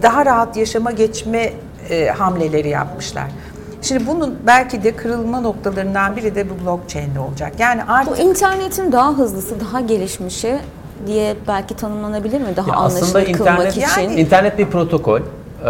daha 0.02 0.26
rahat 0.26 0.56
yaşama 0.56 0.90
geçme 0.90 1.52
e, 1.90 2.06
hamleleri 2.08 2.68
yapmışlar. 2.68 3.24
Şimdi 3.82 4.06
bunun 4.06 4.38
belki 4.46 4.82
de 4.84 4.96
kırılma 4.96 5.40
noktalarından 5.40 6.16
biri 6.16 6.34
de 6.34 6.46
bu 6.50 6.64
blockchain'de 6.64 7.20
olacak. 7.20 7.52
Yani 7.58 7.82
Bu 7.88 7.92
artık 7.92 8.18
internetin 8.20 8.92
daha 8.92 9.12
hızlısı, 9.12 9.60
daha 9.60 9.80
gelişmişi 9.80 10.58
diye 11.06 11.34
belki 11.48 11.76
tanımlanabilir 11.76 12.40
mi? 12.40 12.56
Daha 12.56 12.70
Ya 12.70 12.76
aslında 12.76 13.00
anlaşılır 13.18 13.32
kılmak 13.32 13.58
internet, 13.58 13.76
için. 13.76 14.02
Yani- 14.02 14.20
internet 14.20 14.58
bir 14.58 14.66
protokol. 14.66 15.20
Ee, 15.64 15.66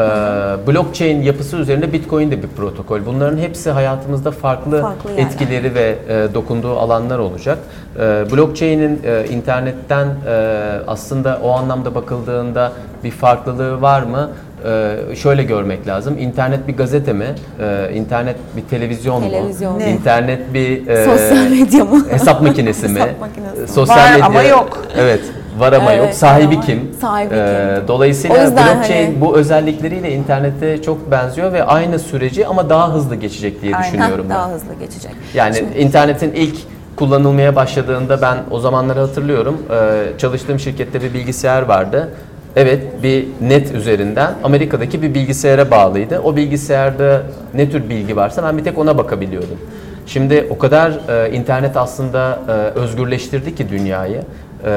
blockchain 0.67 1.23
yapısı 1.23 1.57
üzerinde 1.57 1.93
Bitcoin 1.93 2.31
de 2.31 2.43
bir 2.43 2.49
protokol. 2.49 3.01
Bunların 3.07 3.39
hepsi 3.39 3.71
hayatımızda 3.71 4.31
farklı, 4.31 4.83
Farklı 4.83 5.11
yerler. 5.11 5.23
etkileri 5.23 5.75
ve 5.75 5.99
e, 6.09 6.35
dokunduğu 6.35 6.79
alanlar 6.79 7.19
olacak. 7.19 7.59
Ee, 7.97 8.01
blockchain'in 8.33 9.01
e, 9.05 9.25
internetten 9.31 10.07
e, 10.07 10.61
aslında 10.87 11.41
o 11.43 11.51
anlamda 11.51 11.95
bakıldığında 11.95 12.73
bir 13.05 13.11
farklılığı 13.11 13.83
var 13.83 14.03
mı? 14.03 14.31
Ee, 14.65 14.97
şöyle 15.17 15.43
görmek 15.43 15.87
lazım. 15.87 16.19
İnternet 16.19 16.69
bir 16.69 16.77
gazete 16.77 17.13
mi? 17.13 17.27
Ee, 17.61 17.91
internet 17.95 18.37
bir 18.57 18.63
televizyon, 18.63 19.23
Televizyon. 19.23 19.73
mu? 19.73 19.79
Ne? 19.79 19.91
İnternet 19.91 20.55
bir 20.55 20.87
e, 20.87 21.05
Sosyal 21.05 21.51
medya 21.51 21.85
mı? 21.85 22.07
hesap 22.11 22.43
makinesi 22.43 22.89
mi? 22.89 23.01
Hesap 23.01 23.21
makinesi? 23.21 23.73
Sosyal 23.73 23.97
Var 23.97 24.11
medya 24.13 24.27
ama 24.27 24.43
yok. 24.43 24.85
Evet. 24.99 25.21
Var 25.59 25.73
ama 25.73 25.93
Evet, 25.93 26.05
yok. 26.05 26.15
Sahibi 26.15 26.57
var. 26.57 26.67
kim? 26.67 26.91
Sahibi 27.01 27.35
Ee, 27.35 27.75
kim? 27.77 27.89
Dolayısıyla 27.89 28.43
yüzden 28.43 28.77
blockchain 28.77 29.07
hani- 29.07 29.21
bu 29.21 29.37
özellikleriyle 29.37 30.13
internete 30.13 30.83
çok 30.83 31.11
benziyor 31.11 31.53
ve 31.53 31.65
aynı 31.65 31.99
süreci 31.99 32.47
ama 32.47 32.71
daha 32.71 32.93
hızlı 32.95 33.17
geçecek 33.17 33.63
diye 33.63 33.77
Aynen. 33.77 33.89
düşünüyorum 33.93 34.27
ben. 34.29 34.37
daha 34.37 34.51
hızlı 34.51 34.75
geçecek. 34.81 35.11
Yani 35.35 35.65
internetin 35.79 36.33
ilk 36.33 36.57
kullanılmaya 36.97 37.57
başladığında 37.57 38.23
ben 38.23 38.37
o 38.51 38.61
zamanları 38.61 39.01
hatırlıyorum. 39.01 39.63
Ee, 39.71 40.19
çalıştığım 40.19 40.59
şirkette 40.59 41.03
bir 41.03 41.15
bilgisayar 41.15 41.63
vardı. 41.63 42.09
Evet 42.57 42.83
bir 43.03 43.27
net 43.41 43.75
üzerinden 43.75 44.33
Amerika'daki 44.45 45.03
bir 45.03 45.15
bilgisayara 45.15 45.71
bağlıydı. 45.71 46.21
O 46.25 46.37
bilgisayarda 46.37 47.23
ne 47.55 47.71
tür 47.71 47.89
bilgi 47.89 48.17
varsa 48.17 48.43
ben 48.43 48.59
bir 48.59 48.65
tek 48.65 48.79
ona 48.79 48.99
bakabiliyordum. 48.99 49.59
Şimdi 50.07 50.47
o 50.51 50.59
kadar 50.59 50.91
e, 51.27 51.31
internet 51.33 51.77
aslında 51.77 52.39
e, 52.49 52.53
özgürleştirdi 52.79 53.55
ki 53.55 53.69
dünyayı. 53.69 54.23
E, 54.65 54.71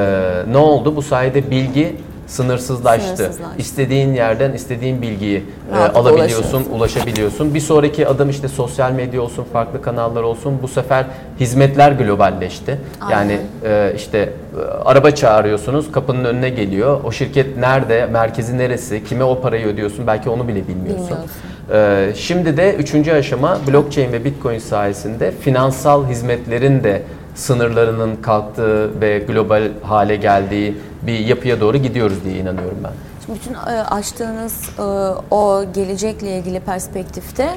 ne 0.50 0.56
oldu? 0.58 0.96
Bu 0.96 1.02
sayede 1.02 1.50
bilgi 1.50 1.96
sınırsızlaştı. 2.26 3.16
Sınırsızlaştı. 3.16 3.58
İstediğin 3.58 4.14
yerden 4.14 4.52
istediğin 4.52 5.02
bilgiyi 5.02 5.44
e, 5.72 5.76
alabiliyorsun, 5.76 6.64
ulaşabiliyorsun. 6.72 7.54
Bir 7.54 7.60
sonraki 7.60 8.08
adım 8.08 8.30
işte 8.30 8.48
sosyal 8.48 8.92
medya 8.92 9.22
olsun, 9.22 9.46
farklı 9.52 9.82
kanallar 9.82 10.22
olsun. 10.22 10.58
Bu 10.62 10.68
sefer 10.68 11.04
hizmetler 11.40 11.92
globalleşti. 11.92 12.78
Yani 13.10 13.38
e, 13.64 13.92
işte 13.96 14.18
e, 14.18 14.60
araba 14.84 15.10
çağırıyorsunuz, 15.10 15.92
kapının 15.92 16.24
önüne 16.24 16.48
geliyor. 16.48 17.00
O 17.04 17.12
şirket 17.12 17.56
nerede, 17.56 18.06
merkezi 18.06 18.58
neresi, 18.58 19.04
kime 19.04 19.24
o 19.24 19.40
parayı 19.40 19.66
ödüyorsun 19.66 20.06
belki 20.06 20.30
onu 20.30 20.48
bile 20.48 20.68
bilmiyorsun. 20.68 21.08
Bilmiyorsun. 21.08 22.10
E, 22.10 22.14
şimdi 22.14 22.56
de 22.56 22.74
üçüncü 22.74 23.12
aşama 23.12 23.58
blockchain 23.68 24.12
ve 24.12 24.24
bitcoin 24.24 24.58
sayesinde 24.58 25.30
finansal 25.30 26.06
hizmetlerin 26.06 26.84
de 26.84 27.02
sınırlarının 27.34 28.16
kalktığı 28.16 29.00
ve 29.00 29.18
global 29.18 29.70
hale 29.82 30.16
geldiği 30.16 30.78
bir 31.02 31.18
yapıya 31.18 31.60
doğru 31.60 31.76
gidiyoruz 31.76 32.24
diye 32.24 32.34
inanıyorum 32.34 32.78
ben. 32.84 32.92
Şimdi 33.26 33.38
bütün 33.38 33.54
e, 33.54 33.82
açtığınız 33.82 34.70
e, 34.78 34.82
o 35.30 35.64
gelecekle 35.74 36.38
ilgili 36.38 36.60
perspektifte 36.60 37.48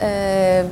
e, 0.00 0.64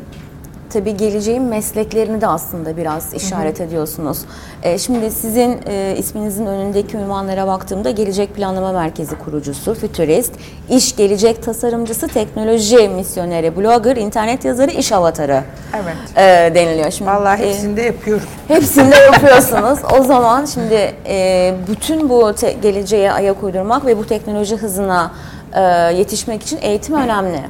tabii 0.73 0.97
geleceğin 0.97 1.43
mesleklerini 1.43 2.21
de 2.21 2.27
aslında 2.27 2.77
biraz 2.77 3.15
işaret 3.15 3.61
ediyorsunuz. 3.61 4.19
E, 4.63 4.79
şimdi 4.79 5.11
sizin 5.11 5.61
e, 5.67 5.95
isminizin 5.99 6.47
önündeki 6.47 6.97
ünvanlara 6.97 7.47
baktığımda 7.47 7.91
Gelecek 7.91 8.35
Planlama 8.35 8.73
Merkezi 8.73 9.19
kurucusu, 9.19 9.75
fütürist, 9.75 10.33
iş 10.71 10.97
gelecek 10.97 11.43
tasarımcısı, 11.43 12.09
teknoloji 12.09 12.89
misyoneri, 12.89 13.57
blogger, 13.57 13.97
internet 13.97 14.45
yazarı, 14.45 14.71
iş 14.71 14.93
avatarı 14.93 15.45
Evet. 15.75 15.97
e, 16.17 16.55
deniliyor. 16.55 16.91
Şimdi 16.91 17.11
vallahi 17.11 17.43
e, 17.43 17.49
hepsini 17.49 17.77
de 17.77 17.83
yapıyorum. 17.83 18.27
Hepsinde 18.49 18.97
yapıyorsunuz. 19.13 19.79
O 20.01 20.05
zaman 20.05 20.45
şimdi 20.45 20.95
e, 21.07 21.55
bütün 21.69 22.09
bu 22.09 22.33
geleceğe 22.63 23.13
ayak 23.13 23.43
uydurmak 23.43 23.87
ve 23.87 23.99
bu 23.99 24.07
teknoloji 24.07 24.57
hızına 24.57 25.13
e, 25.53 25.61
yetişmek 25.97 26.43
için 26.43 26.59
eğitim 26.63 26.95
önemli. 26.95 27.41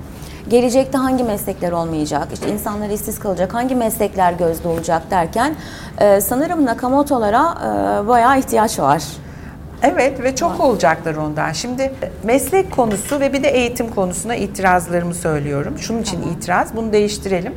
Gelecekte 0.53 0.99
hangi 0.99 1.25
meslekler 1.25 1.73
olmayacak, 1.73 2.29
işte 2.33 2.49
insanlar 2.49 2.91
işsiz 2.91 3.19
kalacak, 3.19 3.55
hangi 3.55 3.75
meslekler 3.75 4.33
gözde 4.33 4.69
olacak 4.69 5.03
derken 5.11 5.55
e, 5.99 6.21
sanırım 6.21 6.67
Nakamoto'lara 6.67 7.55
e, 7.65 8.09
bayağı 8.09 8.39
ihtiyaç 8.39 8.79
var. 8.79 9.03
Evet 9.83 10.23
ve 10.23 10.35
çok 10.35 10.61
olacaklar 10.61 11.15
ondan. 11.15 11.53
Şimdi 11.53 11.93
meslek 12.25 12.71
konusu 12.71 13.21
ve 13.21 13.33
bir 13.33 13.43
de 13.43 13.49
eğitim 13.49 13.91
konusuna 13.91 14.35
itirazlarımı 14.35 15.15
söylüyorum. 15.15 15.79
Şunun 15.79 16.03
için 16.03 16.23
itiraz, 16.23 16.77
bunu 16.77 16.93
değiştirelim. 16.93 17.55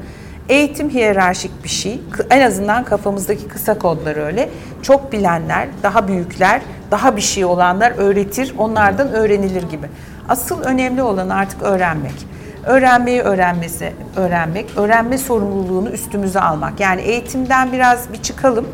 Eğitim 0.50 0.90
hiyerarşik 0.90 1.64
bir 1.64 1.70
şey. 1.70 2.02
En 2.30 2.42
azından 2.42 2.84
kafamızdaki 2.84 3.48
kısa 3.48 3.80
kodlar 3.80 4.16
öyle. 4.16 4.50
Çok 4.82 5.12
bilenler, 5.12 5.68
daha 5.84 6.08
büyükler, 6.08 6.62
daha 6.92 7.16
bir 7.16 7.22
şey 7.22 7.46
olanlar 7.46 7.94
öğretir, 7.98 8.54
onlardan 8.58 9.14
öğrenilir 9.14 9.64
gibi. 9.64 9.88
Asıl 10.30 10.62
önemli 10.62 11.04
olan 11.04 11.30
artık 11.30 11.62
öğrenmek. 11.62 12.35
Öğrenmeyi 12.66 13.22
öğrenmesi, 13.22 13.94
öğrenmek, 14.16 14.78
öğrenme 14.78 15.18
sorumluluğunu 15.18 15.90
üstümüze 15.90 16.40
almak. 16.40 16.80
Yani 16.80 17.02
eğitimden 17.02 17.72
biraz 17.72 18.14
bir 18.14 18.22
çıkalım 18.22 18.68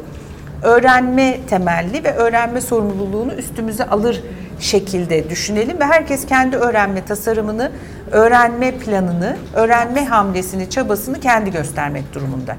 öğrenme 0.64 1.38
temelli 1.50 2.04
ve 2.04 2.14
öğrenme 2.14 2.62
sorumluluğunu 2.62 3.34
üstümüze 3.34 3.86
alır 3.86 4.24
şekilde 4.60 5.30
düşünelim 5.30 5.80
ve 5.80 5.86
herkes 5.86 6.26
kendi 6.26 6.58
öğrenme 6.58 7.06
tasarımını, 7.06 7.72
öğrenme 8.12 8.72
planını, 8.72 9.38
öğrenme 9.54 10.06
hamlesini, 10.06 10.70
çabasını 10.70 11.20
kendi 11.20 11.52
göstermek 11.52 12.14
durumunda. 12.14 12.56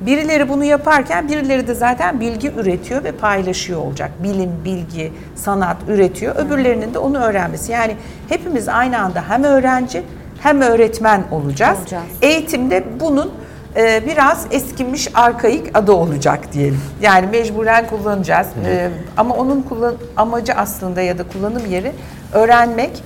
Birileri 0.00 0.48
bunu 0.48 0.64
yaparken 0.64 1.28
birileri 1.28 1.68
de 1.68 1.74
zaten 1.74 2.20
bilgi 2.20 2.52
üretiyor 2.56 3.04
ve 3.04 3.12
paylaşıyor 3.12 3.80
olacak. 3.80 4.10
Bilim, 4.22 4.50
bilgi, 4.64 5.12
sanat 5.34 5.76
üretiyor. 5.88 6.36
Öbürlerinin 6.36 6.94
de 6.94 6.98
onu 6.98 7.18
öğrenmesi. 7.18 7.72
Yani 7.72 7.96
hepimiz 8.28 8.68
aynı 8.68 8.98
anda 8.98 9.24
hem 9.28 9.44
öğrenci 9.44 10.02
hem 10.40 10.60
öğretmen 10.60 11.24
olacağız. 11.30 11.78
Olacağız. 11.78 12.04
Eğitimde 12.22 12.84
bunun 13.00 13.32
e, 13.76 14.06
biraz 14.06 14.46
eskimiş 14.50 15.08
arkaik 15.14 15.78
adı 15.78 15.92
olacak 15.92 16.52
diyelim. 16.52 16.80
Yani 17.00 17.26
mecburen 17.26 17.86
kullanacağız. 17.86 18.46
E, 18.66 18.90
ama 19.16 19.34
onun 19.34 19.62
kullan 19.62 19.94
amacı 20.16 20.52
aslında 20.52 21.00
ya 21.02 21.18
da 21.18 21.22
kullanım 21.22 21.66
yeri 21.70 21.92
öğrenmek 22.32 23.02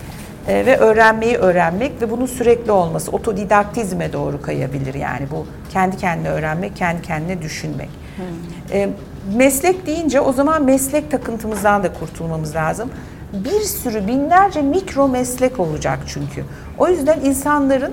e, 0.49 0.67
ve 0.67 0.77
öğrenmeyi 0.77 1.37
öğrenmek 1.37 2.03
ve 2.03 2.11
bunun 2.11 2.27
sürekli 2.27 2.73
olması. 2.73 3.11
Otodidaktizme 3.11 4.13
doğru 4.13 4.43
kayabilir 4.43 4.95
yani 4.95 5.27
bu 5.31 5.47
kendi 5.71 5.97
kendine 5.97 6.29
öğrenmek, 6.31 6.77
kendi 6.77 7.03
kendine 7.03 7.43
düşünmek. 7.43 7.91
E, 8.73 8.89
meslek 9.37 9.87
deyince 9.87 10.21
o 10.21 10.33
zaman 10.33 10.65
meslek 10.65 11.11
takıntımızdan 11.11 11.83
da 11.83 11.93
kurtulmamız 11.93 12.55
lazım. 12.55 12.91
Bir 13.33 13.61
sürü 13.61 14.07
binlerce 14.07 14.63
mikro 14.63 15.09
meslek 15.09 15.61
olacak 15.61 15.99
çünkü. 16.07 16.45
O 16.79 16.89
yüzden 16.89 17.21
insanların 17.21 17.93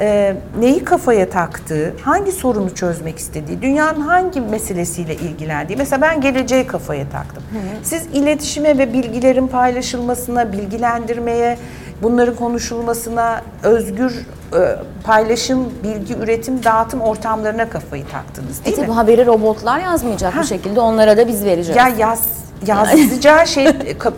e, 0.00 0.36
neyi 0.60 0.84
kafaya 0.84 1.30
taktığı, 1.30 1.94
hangi 2.02 2.32
sorunu 2.32 2.74
çözmek 2.74 3.18
istediği, 3.18 3.62
dünyanın 3.62 4.00
hangi 4.00 4.40
meselesiyle 4.40 5.14
ilgilendiği. 5.14 5.76
Mesela 5.78 6.02
ben 6.02 6.20
geleceği 6.20 6.66
kafaya 6.66 7.08
taktım. 7.08 7.42
Siz 7.82 8.06
iletişime 8.12 8.78
ve 8.78 8.92
bilgilerin 8.92 9.46
paylaşılmasına, 9.46 10.52
bilgilendirmeye, 10.52 11.58
bunların 12.02 12.36
konuşulmasına, 12.36 13.42
özgür 13.62 14.26
e, 14.52 14.58
paylaşım, 15.04 15.68
bilgi 15.84 16.14
üretim, 16.14 16.64
dağıtım 16.64 17.00
ortamlarına 17.00 17.68
kafayı 17.68 18.04
taktınız 18.06 18.60
E 18.60 18.64
değil 18.64 18.76
tabi 18.76 18.86
mi? 18.86 18.92
haberi 18.92 19.26
robotlar 19.26 19.80
yazmayacak 19.80 20.34
bir 20.38 20.44
şekilde 20.44 20.80
onlara 20.80 21.16
da 21.16 21.28
biz 21.28 21.44
vereceğiz. 21.44 21.76
Ya 21.76 21.88
yaz 21.98 22.45
yazacağı 22.66 23.46
şey 23.46 23.66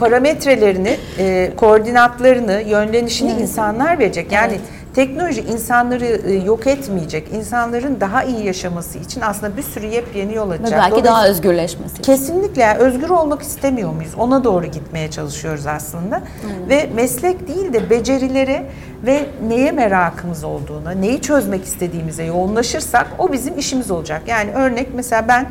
parametrelerini, 0.00 0.96
e, 1.18 1.52
koordinatlarını, 1.56 2.62
yönlenişini 2.66 3.32
insanlar 3.32 3.98
verecek. 3.98 4.32
Yani 4.32 4.58
Teknoloji 4.94 5.40
insanları 5.40 6.04
e, 6.06 6.32
yok 6.34 6.66
etmeyecek. 6.66 7.28
İnsanların 7.32 8.00
daha 8.00 8.22
iyi 8.24 8.46
yaşaması 8.46 8.98
için 8.98 9.20
aslında 9.20 9.56
bir 9.56 9.62
sürü 9.62 9.86
yepyeni 9.86 10.34
yol 10.34 10.50
Ve 10.50 10.54
açacak. 10.54 10.70
belki 10.72 10.90
Dolayısıyla- 10.90 11.04
daha 11.04 11.28
özgürleşmesi. 11.28 12.02
Kesinlikle 12.02 12.62
yani 12.62 12.78
özgür 12.78 13.08
olmak 13.08 13.42
istemiyor 13.42 13.92
muyuz? 13.92 14.12
Ona 14.18 14.44
doğru 14.44 14.66
gitmeye 14.66 15.10
çalışıyoruz 15.10 15.66
aslında. 15.66 16.22
Ve 16.68 16.88
meslek 16.94 17.48
değil 17.48 17.72
de 17.72 17.90
becerilere 17.90 18.66
ve 19.06 19.26
neye 19.48 19.72
merakımız 19.72 20.44
olduğuna, 20.44 20.90
neyi 20.90 21.20
çözmek 21.20 21.64
istediğimize 21.64 22.24
yoğunlaşırsak 22.24 23.06
o 23.18 23.32
bizim 23.32 23.58
işimiz 23.58 23.90
olacak. 23.90 24.22
Yani 24.26 24.50
örnek 24.52 24.88
mesela 24.94 25.28
ben 25.28 25.46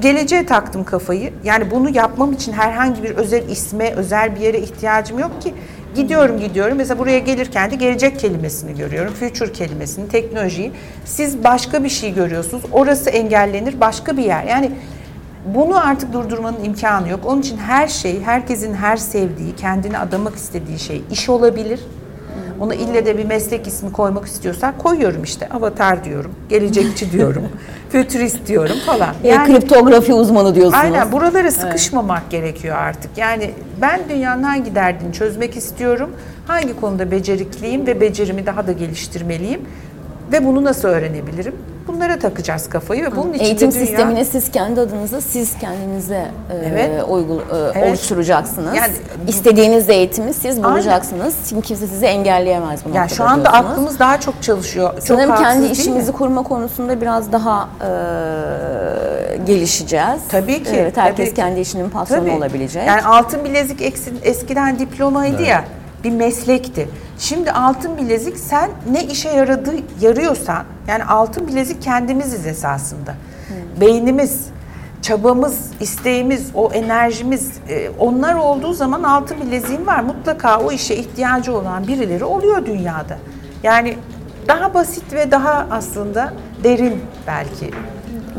geleceğe 0.00 0.46
taktım 0.46 0.84
kafayı. 0.84 1.32
Yani 1.44 1.70
bunu 1.70 1.96
yapmam 1.96 2.32
için 2.32 2.52
herhangi 2.52 3.02
bir 3.02 3.10
özel 3.10 3.48
isme, 3.48 3.90
özel 3.90 4.36
bir 4.36 4.40
yere 4.40 4.58
ihtiyacım 4.58 5.18
yok 5.18 5.42
ki. 5.42 5.54
Gidiyorum 5.94 6.40
gidiyorum. 6.40 6.76
Mesela 6.76 6.98
buraya 6.98 7.18
gelirken 7.18 7.70
de 7.70 7.74
gelecek 7.74 8.20
kelimesini 8.20 8.76
görüyorum. 8.76 9.14
Future 9.14 9.52
kelimesini, 9.52 10.08
teknolojiyi. 10.08 10.72
Siz 11.04 11.44
başka 11.44 11.84
bir 11.84 11.88
şey 11.88 12.14
görüyorsunuz. 12.14 12.62
Orası 12.72 13.10
engellenir, 13.10 13.80
başka 13.80 14.16
bir 14.16 14.22
yer. 14.24 14.44
Yani 14.44 14.70
bunu 15.46 15.86
artık 15.86 16.12
durdurmanın 16.12 16.64
imkanı 16.64 17.08
yok. 17.08 17.20
Onun 17.24 17.40
için 17.40 17.56
her 17.56 17.88
şey, 17.88 18.22
herkesin 18.22 18.74
her 18.74 18.96
sevdiği, 18.96 19.56
kendini 19.56 19.98
adamak 19.98 20.36
istediği 20.36 20.78
şey 20.78 21.02
iş 21.10 21.28
olabilir. 21.28 21.80
Ona 22.62 22.74
ille 22.74 23.06
de 23.06 23.18
bir 23.18 23.24
meslek 23.24 23.66
ismi 23.66 23.92
koymak 23.92 24.26
istiyorsak 24.26 24.78
koyuyorum 24.78 25.22
işte. 25.22 25.48
Avatar 25.48 26.04
diyorum, 26.04 26.32
gelecekçi 26.48 27.12
diyorum, 27.12 27.48
fütürist 27.90 28.46
diyorum 28.46 28.76
falan. 28.86 29.14
E, 29.24 29.44
kriptografi 29.44 30.14
uzmanı 30.14 30.54
diyorsunuz. 30.54 30.84
Aynen 30.84 31.12
buralara 31.12 31.50
sıkışmamak 31.50 32.30
gerekiyor 32.30 32.76
artık. 32.76 33.18
Yani 33.18 33.50
ben 33.80 34.00
dünyanın 34.08 34.42
hangi 34.42 34.74
derdini 34.74 35.12
çözmek 35.12 35.56
istiyorum, 35.56 36.10
hangi 36.46 36.80
konuda 36.80 37.10
becerikliyim 37.10 37.86
ve 37.86 38.00
becerimi 38.00 38.46
daha 38.46 38.66
da 38.66 38.72
geliştirmeliyim 38.72 39.60
ve 40.32 40.44
bunu 40.44 40.64
nasıl 40.64 40.88
öğrenebilirim? 40.88 41.54
Bunlara 41.88 42.18
takacağız 42.18 42.68
kafayı 42.68 43.04
ve 43.04 43.16
bunun 43.16 43.32
için 43.32 43.44
Eğitim 43.44 43.72
dünya... 43.72 43.86
sistemini 43.86 44.24
siz 44.24 44.50
kendi 44.50 44.80
adınıza, 44.80 45.20
siz 45.20 45.58
kendinize 45.58 46.14
e, 46.50 46.56
Evet. 46.72 47.04
uygul, 47.08 47.38
e, 47.38 47.42
Evet. 47.74 47.88
oluşturacaksınız. 47.88 48.74
Yani- 48.76 48.92
İstediğiniz 49.28 49.90
eğitimi 49.90 50.34
siz 50.34 50.64
bulacaksınız. 50.64 51.34
Çünkü 51.48 51.62
kimse 51.62 51.86
sizi 51.86 52.06
engelleyemez 52.06 52.80
bu 52.84 52.96
Yani 52.96 53.10
şu 53.10 53.24
anda 53.24 53.44
diyorsunuz. 53.50 53.70
aklımız 53.72 53.98
daha 53.98 54.20
çok 54.20 54.42
çalışıyor. 54.42 54.92
Çok 54.94 55.02
Sanırım 55.02 55.30
haksız 55.30 55.46
kendi 55.46 55.60
değil 55.62 55.70
mi? 55.76 55.80
işimizi 55.80 56.12
kurma 56.12 56.42
konusunda 56.42 57.00
biraz 57.00 57.32
daha 57.32 57.68
e, 57.80 57.88
gelişeceğiz. 59.46 60.20
Tabii 60.28 60.62
ki, 60.62 60.70
Evet, 60.74 60.96
herkes 60.96 61.16
tabii 61.16 61.28
ki. 61.28 61.34
kendi 61.34 61.60
işinin 61.60 61.90
patronu 61.90 62.20
Tabii. 62.20 62.30
olabilecek. 62.30 62.86
Yani 62.86 63.02
altın 63.02 63.44
bilezik 63.44 63.94
eskiden 64.22 64.78
diplomaydı 64.78 65.42
ya 65.42 65.64
bir 66.04 66.10
meslekti. 66.10 66.88
Şimdi 67.18 67.52
altın 67.52 67.98
bilezik 67.98 68.38
sen 68.38 68.70
ne 68.90 69.04
işe 69.04 69.28
yaradığı 69.28 69.74
yarıyorsan 70.00 70.64
yani 70.88 71.04
altın 71.04 71.48
bilezik 71.48 71.82
kendimiziz 71.82 72.46
esasında. 72.46 73.14
Beynimiz, 73.80 74.46
çabamız, 75.02 75.70
isteğimiz, 75.80 76.50
o 76.54 76.70
enerjimiz 76.72 77.52
e, 77.68 77.90
onlar 77.98 78.34
olduğu 78.34 78.72
zaman 78.72 79.02
altın 79.02 79.40
bileziğin 79.40 79.86
var. 79.86 80.00
Mutlaka 80.02 80.60
o 80.60 80.72
işe 80.72 80.94
ihtiyacı 80.94 81.56
olan 81.56 81.86
birileri 81.86 82.24
oluyor 82.24 82.66
dünyada. 82.66 83.18
Yani 83.62 83.96
daha 84.48 84.74
basit 84.74 85.12
ve 85.12 85.30
daha 85.30 85.66
aslında 85.70 86.32
derin 86.64 87.00
belki. 87.26 87.70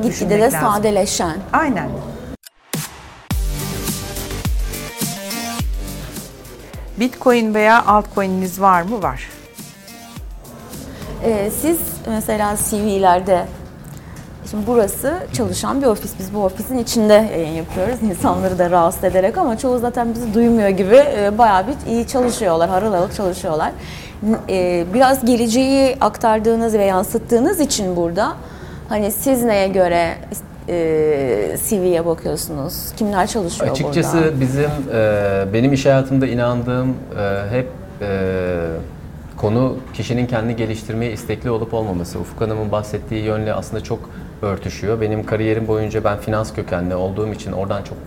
Gitgide 0.04 0.30
de 0.30 0.40
lazım. 0.40 0.60
sadeleşen. 0.60 1.38
Aynen. 1.54 1.90
Bitcoin 7.00 7.54
veya 7.54 7.86
altcoin'iniz 7.86 8.62
var 8.62 8.82
mı? 8.82 9.04
Var. 9.04 9.30
Ee, 11.26 11.50
siz 11.62 11.78
mesela 12.08 12.56
CV'lerde 12.70 13.46
Şimdi 14.52 14.68
burası 14.68 15.14
çalışan 15.34 15.82
bir 15.82 15.88
ofis. 15.88 16.12
Biz 16.20 16.34
bu 16.34 16.44
ofisin 16.46 16.78
içinde 16.78 17.14
yayın 17.14 17.54
yapıyoruz. 17.54 17.96
İnsanları 18.02 18.60
da 18.60 18.72
rahatsız 18.72 19.04
ederek 19.04 19.38
ama 19.38 19.58
çoğu 19.58 19.80
zaten 19.80 20.14
bizi 20.16 20.34
duymuyor 20.34 20.70
gibi 20.70 20.96
e, 20.96 21.38
bayağı 21.38 21.68
bir 21.68 21.74
iyi 21.92 22.08
çalışıyorlar. 22.08 22.70
Harıl 22.70 22.94
harıl 22.94 23.12
çalışıyorlar. 23.12 23.72
E, 24.50 24.86
Biraz 24.94 25.26
geleceği 25.26 25.98
aktardığınız 26.02 26.74
ve 26.74 26.86
yansıttığınız 26.86 27.60
için 27.60 27.96
burada 27.96 28.34
hani 28.90 29.12
siz 29.12 29.44
neye 29.44 29.68
göre 29.68 30.16
e, 30.70 31.58
CV'ye 31.70 32.06
bakıyorsunuz? 32.06 32.92
Kimler 32.98 33.28
çalışıyor 33.28 33.72
Açıkçası 33.72 34.18
burada? 34.18 34.42
bizim 34.42 34.70
e, 34.94 35.46
benim 35.54 35.74
iş 35.74 35.86
hayatımda 35.86 36.28
inandığım 36.28 36.90
e, 36.90 37.50
hep 37.52 37.68
e, 38.02 38.08
konu 39.38 39.78
kişinin 39.94 40.28
kendi 40.28 40.56
geliştirmeye 40.56 41.12
istekli 41.12 41.50
olup 41.50 41.74
olmaması. 41.74 42.20
Ufuk 42.20 42.42
Hanım'ın 42.42 42.72
bahsettiği 42.72 43.24
yönle 43.24 43.54
aslında 43.54 43.84
çok 43.84 44.00
örtüşüyor. 44.42 45.02
Benim 45.02 45.26
kariyerim 45.26 45.68
boyunca 45.68 46.04
ben 46.04 46.18
finans 46.18 46.54
kökenli 46.54 46.96
olduğum 46.96 47.34
için 47.34 47.52
oradan 47.52 47.84
çok 47.84 47.98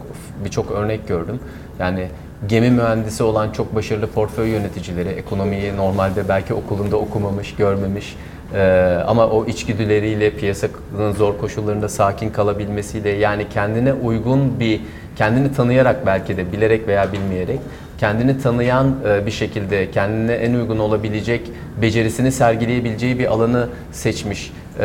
birçok 0.45 0.71
örnek 0.71 1.09
gördüm. 1.09 1.41
Yani 1.79 2.09
gemi 2.49 2.71
mühendisi 2.71 3.23
olan 3.23 3.51
çok 3.51 3.75
başarılı 3.75 4.07
portföy 4.07 4.49
yöneticileri, 4.49 5.09
ekonomiyi 5.09 5.77
normalde 5.77 6.29
belki 6.29 6.55
okulunda 6.55 6.97
okumamış, 6.97 7.55
görmemiş 7.55 8.17
ee, 8.55 8.99
ama 9.07 9.27
o 9.27 9.47
içgüdüleriyle 9.47 10.31
piyasanın 10.31 10.73
zor 11.17 11.39
koşullarında 11.39 11.89
sakin 11.89 12.31
kalabilmesiyle 12.31 13.11
yani 13.11 13.49
kendine 13.49 13.93
uygun 13.93 14.61
bir 14.61 14.81
kendini 15.17 15.53
tanıyarak 15.53 16.07
belki 16.07 16.37
de 16.37 16.53
bilerek 16.53 16.89
veya 16.89 17.13
bilmeyerek 17.13 17.61
kendini 17.99 18.39
tanıyan 18.39 18.95
e, 19.09 19.27
bir 19.27 19.31
şekilde 19.31 19.91
kendine 19.91 20.33
en 20.33 20.55
uygun 20.55 20.79
olabilecek 20.79 21.51
becerisini 21.83 22.33
sergileyebileceği 22.33 23.19
bir 23.19 23.27
alanı 23.27 23.69
seçmiş 23.93 24.53
e, 24.81 24.85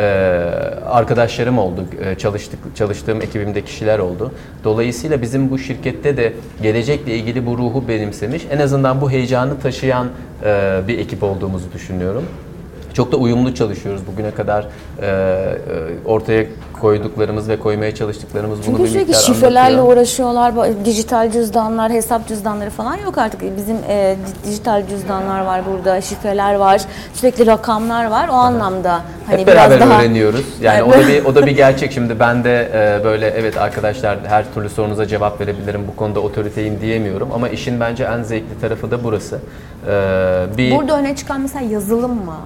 arkadaşlarım 0.86 1.58
oldu. 1.58 1.84
E, 2.04 2.14
çalıştık 2.14 2.76
çalıştığım 2.76 3.22
ekibimde 3.22 3.64
kişiler 3.64 3.98
oldu. 3.98 4.32
Dolayısıyla 4.64 5.22
bizim 5.22 5.50
bu 5.50 5.58
şirkette 5.58 6.16
de 6.16 6.32
gelecekle 6.62 7.14
ilgili 7.16 7.46
bu 7.46 7.58
ruhu 7.58 7.88
benimsemiş. 7.88 8.42
En 8.50 8.58
azından 8.58 9.00
bu 9.00 9.10
heyecanı 9.10 9.60
taşıyan 9.60 10.08
bir 10.88 10.98
ekip 10.98 11.22
olduğumuzu 11.22 11.72
düşünüyorum. 11.72 12.24
Çok 12.94 13.12
da 13.12 13.16
uyumlu 13.16 13.54
çalışıyoruz 13.54 14.02
bugüne 14.12 14.30
kadar 14.30 14.66
e, 15.02 15.06
e, 15.06 15.58
ortaya 16.04 16.44
koyduklarımız 16.80 17.48
ve 17.48 17.58
koymaya 17.58 17.94
çalıştıklarımız 17.94 18.58
bunu 18.58 18.64
Çünkü 18.66 18.82
bir 18.82 18.88
sürekli 18.88 19.06
miktar 19.08 19.20
şifrelerle 19.22 19.76
anlatıyor. 19.76 19.96
uğraşıyorlar. 19.96 20.54
Dijital 20.84 21.30
cüzdanlar, 21.30 21.92
hesap 21.92 22.28
cüzdanları 22.28 22.70
falan 22.70 22.96
yok 22.96 23.18
artık. 23.18 23.56
Bizim 23.56 23.76
e, 23.88 24.16
di- 24.44 24.48
dijital 24.48 24.86
cüzdanlar 24.88 25.40
var 25.44 25.62
burada, 25.72 26.00
şifreler 26.00 26.54
var, 26.54 26.80
sürekli 27.14 27.46
rakamlar 27.46 28.06
var. 28.06 28.28
O 28.28 28.32
anlamda 28.32 29.00
hani 29.26 29.40
Hep 29.40 29.46
beraber 29.46 29.76
biraz 29.76 29.88
daha 29.90 30.00
öğreniyoruz. 30.00 30.44
Yani 30.60 30.82
o 30.82 30.92
da 30.92 31.08
bir 31.08 31.24
o 31.30 31.34
da 31.34 31.46
bir 31.46 31.50
gerçek. 31.56 31.92
Şimdi 31.92 32.20
ben 32.20 32.44
de 32.44 32.70
e, 32.74 33.04
böyle 33.04 33.26
evet 33.28 33.56
arkadaşlar 33.56 34.18
her 34.26 34.54
türlü 34.54 34.68
sorunuza 34.68 35.06
cevap 35.06 35.40
verebilirim. 35.40 35.80
Bu 35.92 35.96
konuda 35.96 36.20
otoriteyim 36.20 36.80
diyemiyorum 36.80 37.28
ama 37.34 37.48
işin 37.48 37.80
bence 37.80 38.04
en 38.04 38.22
zevkli 38.22 38.60
tarafı 38.60 38.90
da 38.90 39.04
burası. 39.04 39.38
E, 39.88 39.90
bir 40.56 40.76
Burada 40.76 40.98
öne 40.98 41.16
çıkan 41.16 41.40
mesela 41.40 41.64
yazılım 41.70 42.14
mı 42.24 42.36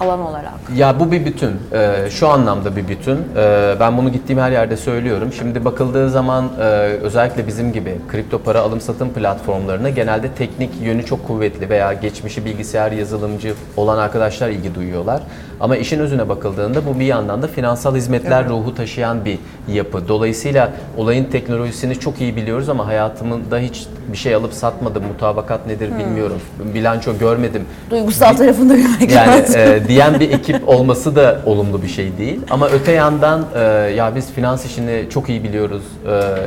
alan 0.00 0.20
olarak? 0.20 0.52
Ya 0.76 1.00
bu 1.00 1.12
bir 1.12 1.24
bütün. 1.24 1.50
Ee, 1.72 1.96
şu 2.10 2.28
anlamda 2.28 2.76
bir 2.76 2.88
bütün. 2.88 3.18
Ee, 3.36 3.74
ben 3.80 3.96
bunu 3.98 4.12
gittiğim 4.12 4.42
her 4.42 4.50
yerde 4.52 4.76
söylüyorum. 4.76 5.32
Şimdi 5.32 5.64
bakıldığı 5.64 6.10
zaman 6.10 6.44
e, 6.60 6.62
özellikle 7.02 7.46
bizim 7.46 7.72
gibi 7.72 7.96
kripto 8.08 8.38
para 8.38 8.60
alım 8.60 8.80
satım 8.80 9.10
platformlarına 9.10 9.90
genelde 9.90 10.28
teknik 10.28 10.70
yönü 10.82 11.04
çok 11.06 11.26
kuvvetli 11.26 11.68
veya 11.70 11.92
geçmişi 11.92 12.44
bilgisayar 12.44 12.92
yazılımcı 12.92 13.54
olan 13.76 13.98
arkadaşlar 13.98 14.48
ilgi 14.48 14.74
duyuyorlar. 14.74 15.20
Ama 15.60 15.76
işin 15.76 15.98
özüne 16.00 16.28
bakıldığında 16.28 16.86
bu 16.86 17.00
bir 17.00 17.04
yandan 17.04 17.42
da 17.42 17.46
finansal 17.46 17.96
hizmetler 17.96 18.48
ruhu 18.48 18.74
taşıyan 18.74 19.24
bir 19.24 19.38
yapı. 19.68 20.08
Dolayısıyla 20.08 20.70
olayın 20.96 21.24
teknolojisini 21.24 22.00
çok 22.00 22.20
iyi 22.20 22.36
biliyoruz 22.36 22.68
ama 22.68 22.86
hayatımda 22.86 23.58
hiç 23.58 23.86
bir 24.12 24.16
şey 24.16 24.34
alıp 24.34 24.52
satmadım. 24.54 25.04
Mutabakat 25.04 25.66
nedir 25.66 25.90
bilmiyorum. 25.98 26.40
Bilanço 26.74 27.18
görmedim. 27.18 27.62
Duygusal 27.90 28.34
tarafında 28.36 28.74
görmek 28.76 29.10
Yani 29.10 29.42
lazım. 29.42 29.60
e, 29.60 29.83
diyen 29.88 30.20
bir 30.20 30.30
ekip 30.30 30.68
olması 30.68 31.16
da 31.16 31.40
olumlu 31.46 31.82
bir 31.82 31.88
şey 31.88 32.18
değil. 32.18 32.40
Ama 32.50 32.68
öte 32.68 32.92
yandan 32.92 33.44
e, 33.54 33.60
ya 33.96 34.14
biz 34.16 34.32
finans 34.32 34.64
işini 34.66 35.04
çok 35.10 35.28
iyi 35.28 35.44
biliyoruz, 35.44 35.82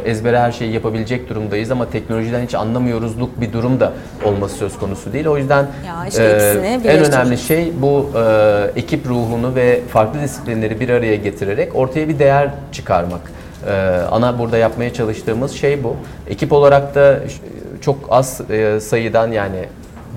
e, 0.05 0.09
ezbere 0.09 0.39
her 0.39 0.51
şeyi 0.51 0.73
yapabilecek 0.73 1.29
durumdayız 1.29 1.71
ama 1.71 1.89
teknolojiden 1.89 2.43
hiç 2.43 2.55
anlamıyoruzluk 2.55 3.41
bir 3.41 3.53
durum 3.53 3.79
da 3.79 3.93
olması 4.25 4.55
söz 4.55 4.77
konusu 4.77 5.13
değil. 5.13 5.25
O 5.25 5.37
yüzden 5.37 5.67
Ya 5.87 6.07
işte 6.07 6.35
ikisini 6.35 6.87
en 6.91 7.05
önemli 7.05 7.37
şey 7.37 7.73
bu 7.81 8.09
e, 8.15 8.79
ekip 8.79 9.07
ruhunu 9.07 9.55
ve 9.55 9.81
farklı 9.89 10.21
disiplinleri 10.21 10.79
bir 10.79 10.89
araya 10.89 11.15
getirerek 11.15 11.75
ortaya 11.75 12.09
bir 12.09 12.19
değer 12.19 12.49
çıkarmak. 12.71 13.21
E, 13.67 13.71
ana 14.11 14.39
burada 14.39 14.57
yapmaya 14.57 14.93
çalıştığımız 14.93 15.51
şey 15.51 15.83
bu. 15.83 15.95
Ekip 16.27 16.51
olarak 16.51 16.95
da 16.95 17.19
çok 17.81 17.97
az 18.09 18.41
e, 18.51 18.79
sayıdan 18.79 19.31
yani 19.31 19.65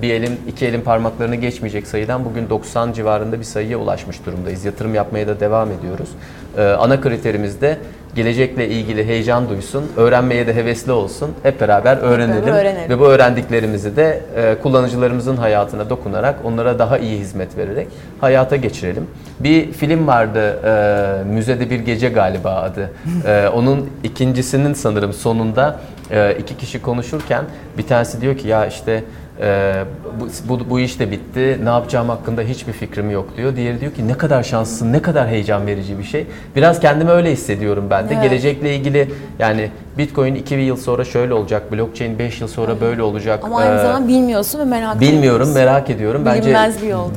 bir 0.01 0.13
elin 0.13 0.39
iki 0.47 0.65
elin 0.65 0.81
parmaklarını 0.81 1.35
geçmeyecek 1.35 1.87
sayıdan 1.87 2.25
bugün 2.25 2.49
90 2.49 2.93
civarında 2.93 3.39
bir 3.39 3.43
sayıya 3.43 3.77
ulaşmış 3.77 4.25
durumdayız. 4.25 4.65
Yatırım 4.65 4.95
yapmaya 4.95 5.27
da 5.27 5.39
devam 5.39 5.71
ediyoruz. 5.71 6.09
Ee, 6.57 6.63
ana 6.63 7.01
kriterimiz 7.01 7.61
de 7.61 7.77
gelecekle 8.15 8.67
ilgili 8.67 9.07
heyecan 9.07 9.49
duysun, 9.49 9.85
öğrenmeye 9.97 10.47
de 10.47 10.55
hevesli 10.55 10.91
olsun. 10.91 11.31
Hep 11.43 11.61
beraber 11.61 11.97
öğrenelim 11.97 12.53
öğrenelim. 12.53 12.89
ve 12.89 12.99
bu 12.99 13.05
öğrendiklerimizi 13.05 13.95
de 13.95 14.21
e, 14.35 14.55
kullanıcılarımızın 14.61 15.37
hayatına 15.37 15.89
dokunarak 15.89 16.35
onlara 16.43 16.79
daha 16.79 16.97
iyi 16.97 17.19
hizmet 17.19 17.57
vererek 17.57 17.87
hayata 18.21 18.55
geçirelim. 18.55 19.07
Bir 19.39 19.71
film 19.71 20.07
vardı, 20.07 20.59
e, 20.65 21.23
Müzede 21.23 21.69
Bir 21.69 21.79
Gece 21.79 22.09
galiba 22.09 22.55
adı. 22.55 22.91
E, 23.27 23.47
onun 23.47 23.89
ikincisinin 24.03 24.73
sanırım 24.73 25.13
sonunda 25.13 25.79
e, 26.11 26.35
iki 26.39 26.57
kişi 26.57 26.81
konuşurken 26.81 27.45
bir 27.77 27.87
tanesi 27.87 28.21
diyor 28.21 28.37
ki 28.37 28.47
ya 28.47 28.65
işte 28.65 29.03
e, 29.41 29.73
bu, 30.19 30.27
bu, 30.49 30.69
bu 30.69 30.79
iş 30.79 30.99
de 30.99 31.11
bitti, 31.11 31.59
ne 31.63 31.69
yapacağım 31.69 32.09
hakkında 32.09 32.41
hiçbir 32.41 32.73
fikrim 32.73 33.09
yok 33.11 33.37
diyor. 33.37 33.55
Diğeri 33.55 33.81
diyor 33.81 33.91
ki 33.93 34.07
ne 34.07 34.13
kadar 34.17 34.43
şanslısın, 34.43 34.93
ne 34.93 35.01
kadar 35.01 35.27
heyecan 35.27 35.67
verici 35.67 35.99
bir 35.99 36.03
şey. 36.03 36.27
Biraz 36.55 36.79
kendimi 36.79 37.11
öyle 37.11 37.31
hissediyorum 37.31 37.87
ben 37.89 38.09
de. 38.09 38.13
Evet. 38.13 38.23
Gelecekle 38.23 38.75
ilgili 38.75 39.11
yani 39.39 39.69
Bitcoin 39.97 40.35
2 40.35 40.55
yıl 40.55 40.77
sonra 40.77 41.03
şöyle 41.03 41.33
olacak, 41.33 41.71
blockchain 41.71 42.19
5 42.19 42.41
yıl 42.41 42.47
sonra 42.47 42.81
böyle 42.81 43.03
olacak. 43.03 43.39
Ama 43.43 43.57
aynı 43.57 43.79
Ee, 43.79 43.81
zamanda 43.81 44.07
bilmiyorsun 44.07 44.59
ve 44.59 44.65
merak 44.65 44.99
Bilmiyorum, 45.01 45.41
ediyorsun. 45.41 45.53
merak 45.53 45.89
ediyorum. 45.89 46.21
Bence 46.25 46.55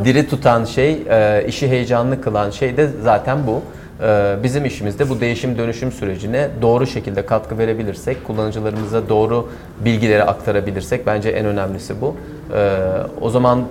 diri 0.04 0.28
tutan 0.28 0.64
şey, 0.64 1.02
e, 1.10 1.44
işi 1.48 1.68
heyecanlı 1.68 2.20
kılan 2.20 2.50
şey 2.50 2.76
de 2.76 2.88
zaten 3.02 3.38
bu. 3.46 3.62
E, 4.02 4.36
Bizim 4.42 4.64
işimizde 4.64 5.08
bu 5.10 5.20
değişim 5.20 5.58
dönüşüm 5.58 5.92
sürecine 5.92 6.48
doğru 6.62 6.86
şekilde 6.86 7.26
katkı 7.26 7.58
verebilirsek, 7.58 8.26
kullanıcılarımıza 8.26 9.08
doğru 9.08 9.48
bilgileri 9.84 10.24
aktarabilirsek 10.24 11.06
bence 11.06 11.28
en 11.30 11.46
önemlisi 11.46 12.00
bu. 12.00 12.16
E, 12.54 12.78
O 13.20 13.30
zaman 13.30 13.62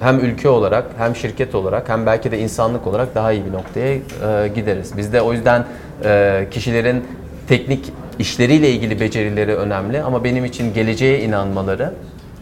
hem 0.00 0.18
ülke 0.18 0.48
olarak 0.48 0.84
hem 0.98 1.16
şirket 1.16 1.54
olarak 1.54 1.88
hem 1.88 2.06
belki 2.06 2.30
de 2.30 2.38
insanlık 2.38 2.86
olarak 2.86 3.14
daha 3.14 3.32
iyi 3.32 3.46
bir 3.46 3.52
noktaya 3.52 3.94
e, 3.94 4.48
gideriz. 4.54 4.96
Biz 4.96 5.12
de 5.12 5.22
o 5.22 5.32
yüzden 5.32 5.64
e, 6.04 6.46
kişilerin 6.50 7.04
teknik 7.48 7.92
işleriyle 8.18 8.70
ilgili 8.70 9.00
becerileri 9.00 9.54
önemli 9.56 10.02
ama 10.02 10.24
benim 10.24 10.44
için 10.44 10.74
geleceğe 10.74 11.20
inanmaları 11.20 11.92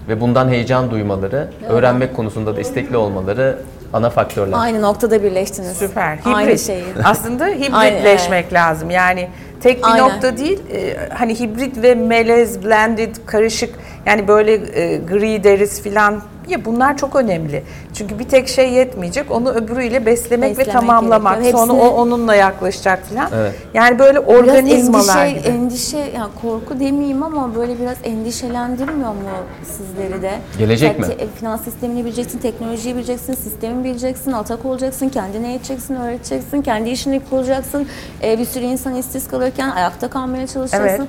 ve 0.08 0.20
bundan 0.20 0.48
heyecan 0.48 0.90
duymaları, 0.90 1.48
öğrenmek 1.68 2.16
konusunda 2.16 2.56
da 2.56 2.60
istekli 2.60 2.96
olmaları 2.96 3.58
ana 3.92 4.10
faktörler. 4.10 4.58
Aynı 4.58 4.82
noktada 4.82 5.22
birleştiniz. 5.22 5.76
Süper. 5.76 6.16
Hibrit. 6.16 6.26
Aynı 6.26 6.58
şeyi. 6.58 6.84
Aslında 7.04 7.46
hibritleşmek 7.46 8.52
lazım. 8.52 8.90
Yani 8.90 9.28
tek 9.62 9.78
bir 9.78 9.92
Aynen. 9.92 10.08
nokta 10.08 10.36
değil. 10.36 10.60
e, 10.72 10.96
hani 11.14 11.40
hibrit 11.40 11.82
ve 11.82 11.94
melez, 11.94 12.64
blended, 12.64 13.16
karışık 13.26 13.74
yani 14.06 14.28
böyle 14.28 14.52
e, 14.54 14.96
gri 14.96 15.44
deriz 15.44 15.82
filan 15.82 16.22
ya 16.48 16.64
bunlar 16.64 16.96
çok 16.96 17.16
önemli. 17.16 17.62
Çünkü 17.94 18.18
bir 18.18 18.24
tek 18.24 18.48
şey 18.48 18.72
yetmeyecek. 18.72 19.30
Onu 19.30 19.50
öbürüyle 19.50 20.06
beslemek, 20.06 20.50
ve 20.50 20.58
Beslemek 20.58 20.80
tamamlamak. 20.80 21.34
gerekiyor. 21.40 21.58
Sonra 21.66 21.72
o 21.80 21.88
onunla 21.88 22.34
yaklaşacak 22.34 23.06
filan. 23.06 23.30
Evet. 23.34 23.54
Yani 23.74 23.98
böyle 23.98 24.26
Biraz 24.26 24.38
organizmalar 24.40 25.26
endişe, 25.26 25.40
gibi. 25.40 25.48
endişe, 25.48 25.98
yani 25.98 26.30
korku 26.42 26.80
demeyeyim 26.80 27.22
ama 27.22 27.54
böyle 27.54 27.78
biraz 27.80 27.96
endişelendirmiyor 28.04 29.10
mu 29.10 29.16
sizleri 29.64 30.22
de? 30.22 30.30
Gelecek 30.58 30.98
mi? 30.98 31.06
te- 31.06 31.26
finans 31.40 31.64
sistemini 31.64 32.04
bileceksin, 32.04 32.38
teknolojiyi 32.38 32.94
bileceksin, 32.94 33.34
sistemi 33.34 33.84
bileceksin, 33.84 34.32
atak 34.32 34.64
olacaksın, 34.64 35.08
kendine 35.08 35.48
eğiteceksin, 35.48 35.94
öğreteceksin, 35.94 36.62
kendi 36.62 36.90
işini 36.90 37.20
kuracaksın. 37.30 37.86
Ee, 38.22 38.38
bir 38.38 38.44
sürü 38.44 38.64
insan 38.64 38.94
işsiz 38.94 39.28
kalırken 39.28 39.70
ayakta 39.70 40.10
kalmaya 40.10 40.46
çalışacaksın. 40.46 41.08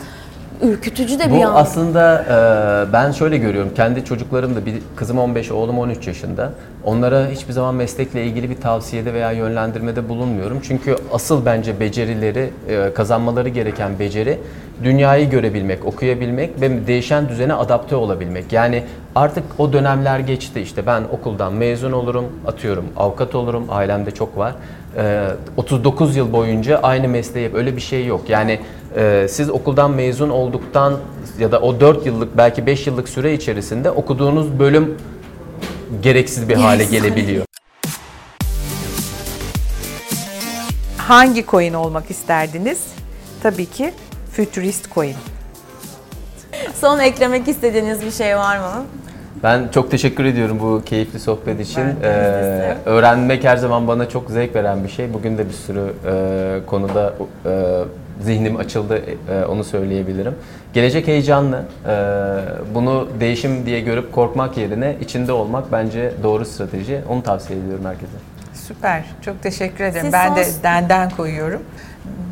Ürkütücü 0.61 1.19
de 1.19 1.25
bir 1.25 1.31
Bu 1.31 1.35
yandan. 1.37 1.61
aslında 1.61 2.23
e, 2.89 2.93
ben 2.93 3.11
şöyle 3.11 3.37
görüyorum. 3.37 3.71
Kendi 3.75 4.05
çocuklarım 4.05 4.55
da 4.55 4.65
bir 4.65 4.73
kızım 4.95 5.19
15, 5.19 5.51
oğlum 5.51 5.79
13 5.79 6.07
yaşında. 6.07 6.51
Onlara 6.83 7.27
hiçbir 7.27 7.53
zaman 7.53 7.75
meslekle 7.75 8.25
ilgili 8.25 8.49
bir 8.49 8.61
tavsiyede 8.61 9.13
veya 9.13 9.31
yönlendirmede 9.31 10.09
bulunmuyorum. 10.09 10.59
Çünkü 10.63 10.95
asıl 11.13 11.45
bence 11.45 11.79
becerileri, 11.79 12.49
e, 12.69 12.93
kazanmaları 12.93 13.49
gereken 13.49 13.99
beceri 13.99 14.39
dünyayı 14.83 15.29
görebilmek, 15.29 15.85
okuyabilmek 15.85 16.61
ve 16.61 16.87
değişen 16.87 17.29
düzene 17.29 17.53
adapte 17.53 17.95
olabilmek. 17.95 18.53
Yani 18.53 18.83
artık 19.15 19.43
o 19.57 19.73
dönemler 19.73 20.19
geçti. 20.19 20.61
İşte 20.61 20.85
ben 20.85 21.03
okuldan 21.11 21.53
mezun 21.53 21.91
olurum, 21.91 22.25
atıyorum 22.47 22.85
avukat 22.97 23.35
olurum. 23.35 23.65
Ailemde 23.69 24.11
çok 24.11 24.37
var. 24.37 24.53
E, 24.97 25.27
39 25.57 26.15
yıl 26.15 26.33
boyunca 26.33 26.79
aynı 26.83 27.07
mesleği 27.07 27.43
yap. 27.45 27.55
Öyle 27.55 27.75
bir 27.75 27.81
şey 27.81 28.05
yok. 28.05 28.21
Yani 28.29 28.59
e, 28.95 29.27
siz 29.29 29.49
okuldan 29.49 29.91
mezun 29.91 30.29
olduktan 30.29 30.93
ya 31.39 31.51
da 31.51 31.59
o 31.61 31.79
4 31.79 32.05
yıllık 32.05 32.37
belki 32.37 32.65
5 32.65 32.87
yıllık 32.87 33.09
süre 33.09 33.33
içerisinde 33.33 33.91
okuduğunuz 33.91 34.59
bölüm 34.59 34.97
gereksiz 36.01 36.49
bir 36.49 36.55
hale 36.55 36.83
Gereksiz. 36.83 37.01
gelebiliyor. 37.03 37.45
Hangi 40.97 41.45
coin 41.45 41.73
olmak 41.73 42.11
isterdiniz? 42.11 42.83
Tabii 43.43 43.65
ki 43.65 43.93
futurist 44.31 44.93
coin. 44.93 45.15
Son 46.81 46.99
eklemek 46.99 47.47
istediğiniz 47.47 48.05
bir 48.05 48.11
şey 48.11 48.37
var 48.37 48.57
mı? 48.57 48.85
Ben 49.43 49.67
çok 49.73 49.91
teşekkür 49.91 50.25
ediyorum 50.25 50.59
bu 50.59 50.81
keyifli 50.85 51.19
sohbet 51.19 51.59
için. 51.59 51.83
Ben 51.83 52.01
de. 52.01 52.77
Ee, 52.85 52.89
öğrenmek 52.89 53.43
her 53.43 53.57
zaman 53.57 53.87
bana 53.87 54.09
çok 54.09 54.29
zevk 54.29 54.55
veren 54.55 54.83
bir 54.83 54.89
şey. 54.89 55.13
Bugün 55.13 55.37
de 55.37 55.47
bir 55.47 55.53
sürü 55.53 55.93
e, 56.05 56.65
konuda 56.65 57.13
e, 57.45 57.51
zihnim 58.19 58.57
açıldı, 58.57 59.01
e, 59.31 59.45
onu 59.45 59.63
söyleyebilirim. 59.63 60.35
Gelecek 60.73 61.07
heyecanlı. 61.07 61.63
E, 61.87 61.95
bunu 62.75 63.07
değişim 63.19 63.65
diye 63.65 63.79
görüp 63.79 64.11
korkmak 64.13 64.57
yerine 64.57 64.95
içinde 65.01 65.31
olmak 65.31 65.71
bence 65.71 66.13
doğru 66.23 66.45
strateji. 66.45 67.01
Onu 67.09 67.23
tavsiye 67.23 67.59
ediyorum 67.59 67.85
herkese. 67.85 68.11
Süper. 68.53 69.03
Çok 69.21 69.43
teşekkür 69.43 69.83
ederim. 69.83 70.05
Siz 70.05 70.13
ben 70.13 70.27
son- 70.27 70.35
de 70.37 70.45
denden 70.63 71.09
koyuyorum. 71.09 71.61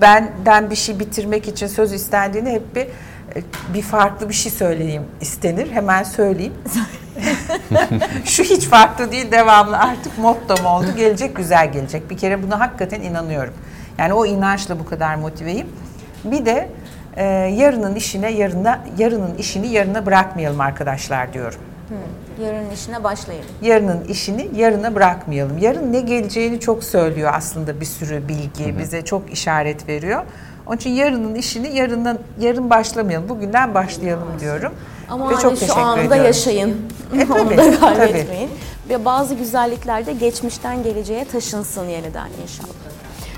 Benden 0.02 0.70
bir 0.70 0.76
şey 0.76 1.00
bitirmek 1.00 1.48
için 1.48 1.68
söz 1.68 1.94
istendiğinde 1.94 2.52
hep 2.52 2.76
bir 2.76 2.88
bir 3.74 3.82
farklı 3.82 4.30
bir 4.30 4.34
şey 4.34 4.52
söyleyeyim 4.52 5.04
istenir. 5.22 5.72
Hemen 5.72 6.04
söyleyeyim. 6.04 6.54
Şu 8.26 8.44
hiç 8.44 8.66
farklı 8.66 9.12
değil 9.12 9.32
devamlı 9.32 9.78
artık 9.78 10.18
mottom 10.18 10.66
oldu. 10.66 10.86
Gelecek 10.98 11.36
güzel 11.36 11.72
gelecek. 11.72 12.10
Bir 12.10 12.18
kere 12.18 12.44
buna 12.44 12.60
hakikaten 12.60 13.02
inanıyorum. 13.02 13.54
Yani 13.98 14.14
o 14.14 14.26
inançla 14.26 14.80
bu 14.80 14.86
kadar 14.86 15.16
motiveyim. 15.16 15.68
Bir 16.24 16.46
de 16.46 16.70
e, 17.16 17.24
yarının 17.58 17.96
işine 17.96 18.32
yarına 18.32 18.80
yarının 18.98 19.36
işini 19.36 19.68
yarına 19.68 20.06
bırakmayalım 20.06 20.62
arkadaşlar 20.62 21.34
diyorum. 21.34 21.60
Yarının 22.44 22.70
işine 22.72 23.04
başlayın. 23.04 23.44
Yarının 23.62 24.04
işini 24.04 24.50
yarına 24.56 24.96
bırakmayalım. 24.96 25.58
Yarın 25.58 25.94
ne 25.94 26.00
geleceğini 26.00 26.60
çok 26.60 26.84
söylüyor 26.84 27.32
aslında 27.36 27.82
bir 27.82 27.86
sürü 27.86 28.28
bilgi, 28.28 28.80
bize 28.80 29.02
çok 29.06 29.34
işaret 29.34 29.88
veriyor. 29.88 30.24
Onun 30.68 30.78
için 30.78 30.90
yarının 30.90 31.36
işini 31.36 31.76
yarından 31.78 32.20
yarın 32.40 32.70
başlamayalım, 32.70 33.30
bugünden 33.30 33.74
başlayalım 33.74 34.28
diyorum. 34.40 34.74
Ama 35.10 35.30
Ve 35.30 35.34
hani 35.34 35.42
çok 35.42 35.58
şu 35.58 35.78
anda 35.78 36.02
ediyorum. 36.02 36.26
yaşayın. 36.26 36.76
E, 37.20 37.26
Onu 37.34 37.34
tabii, 37.50 37.58
da 37.58 37.80
tabii. 37.80 37.98
kaybetmeyin. 37.98 38.50
Ve 38.90 39.06
bazı 39.06 39.34
güzellikler 39.36 40.06
de 40.06 40.14
geçmişten 40.14 40.84
geleceğe 40.84 41.26
taşınsın 41.26 41.86
yeniden 41.86 42.30
inşallah. 42.44 42.70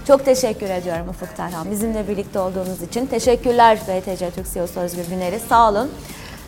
Çok 0.09 0.25
teşekkür 0.25 0.69
ediyorum 0.69 1.09
Ufuk 1.09 1.37
Terhan. 1.37 1.71
Bizimle 1.71 2.07
birlikte 2.07 2.39
olduğunuz 2.39 2.81
için. 2.81 3.05
Teşekkürler 3.05 3.77
BTC 3.77 4.31
Türk 4.31 4.53
CEO'su 4.53 4.79
Özgür 4.79 5.05
Güner'i. 5.09 5.39
Sağ 5.39 5.69
olun. 5.69 5.91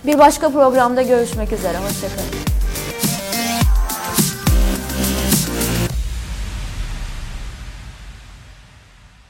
Bir 0.06 0.20
başka 0.20 0.50
programda 0.50 1.02
görüşmek 1.02 1.54
üzere. 1.54 1.78
Hoşçakalın. 1.78 2.52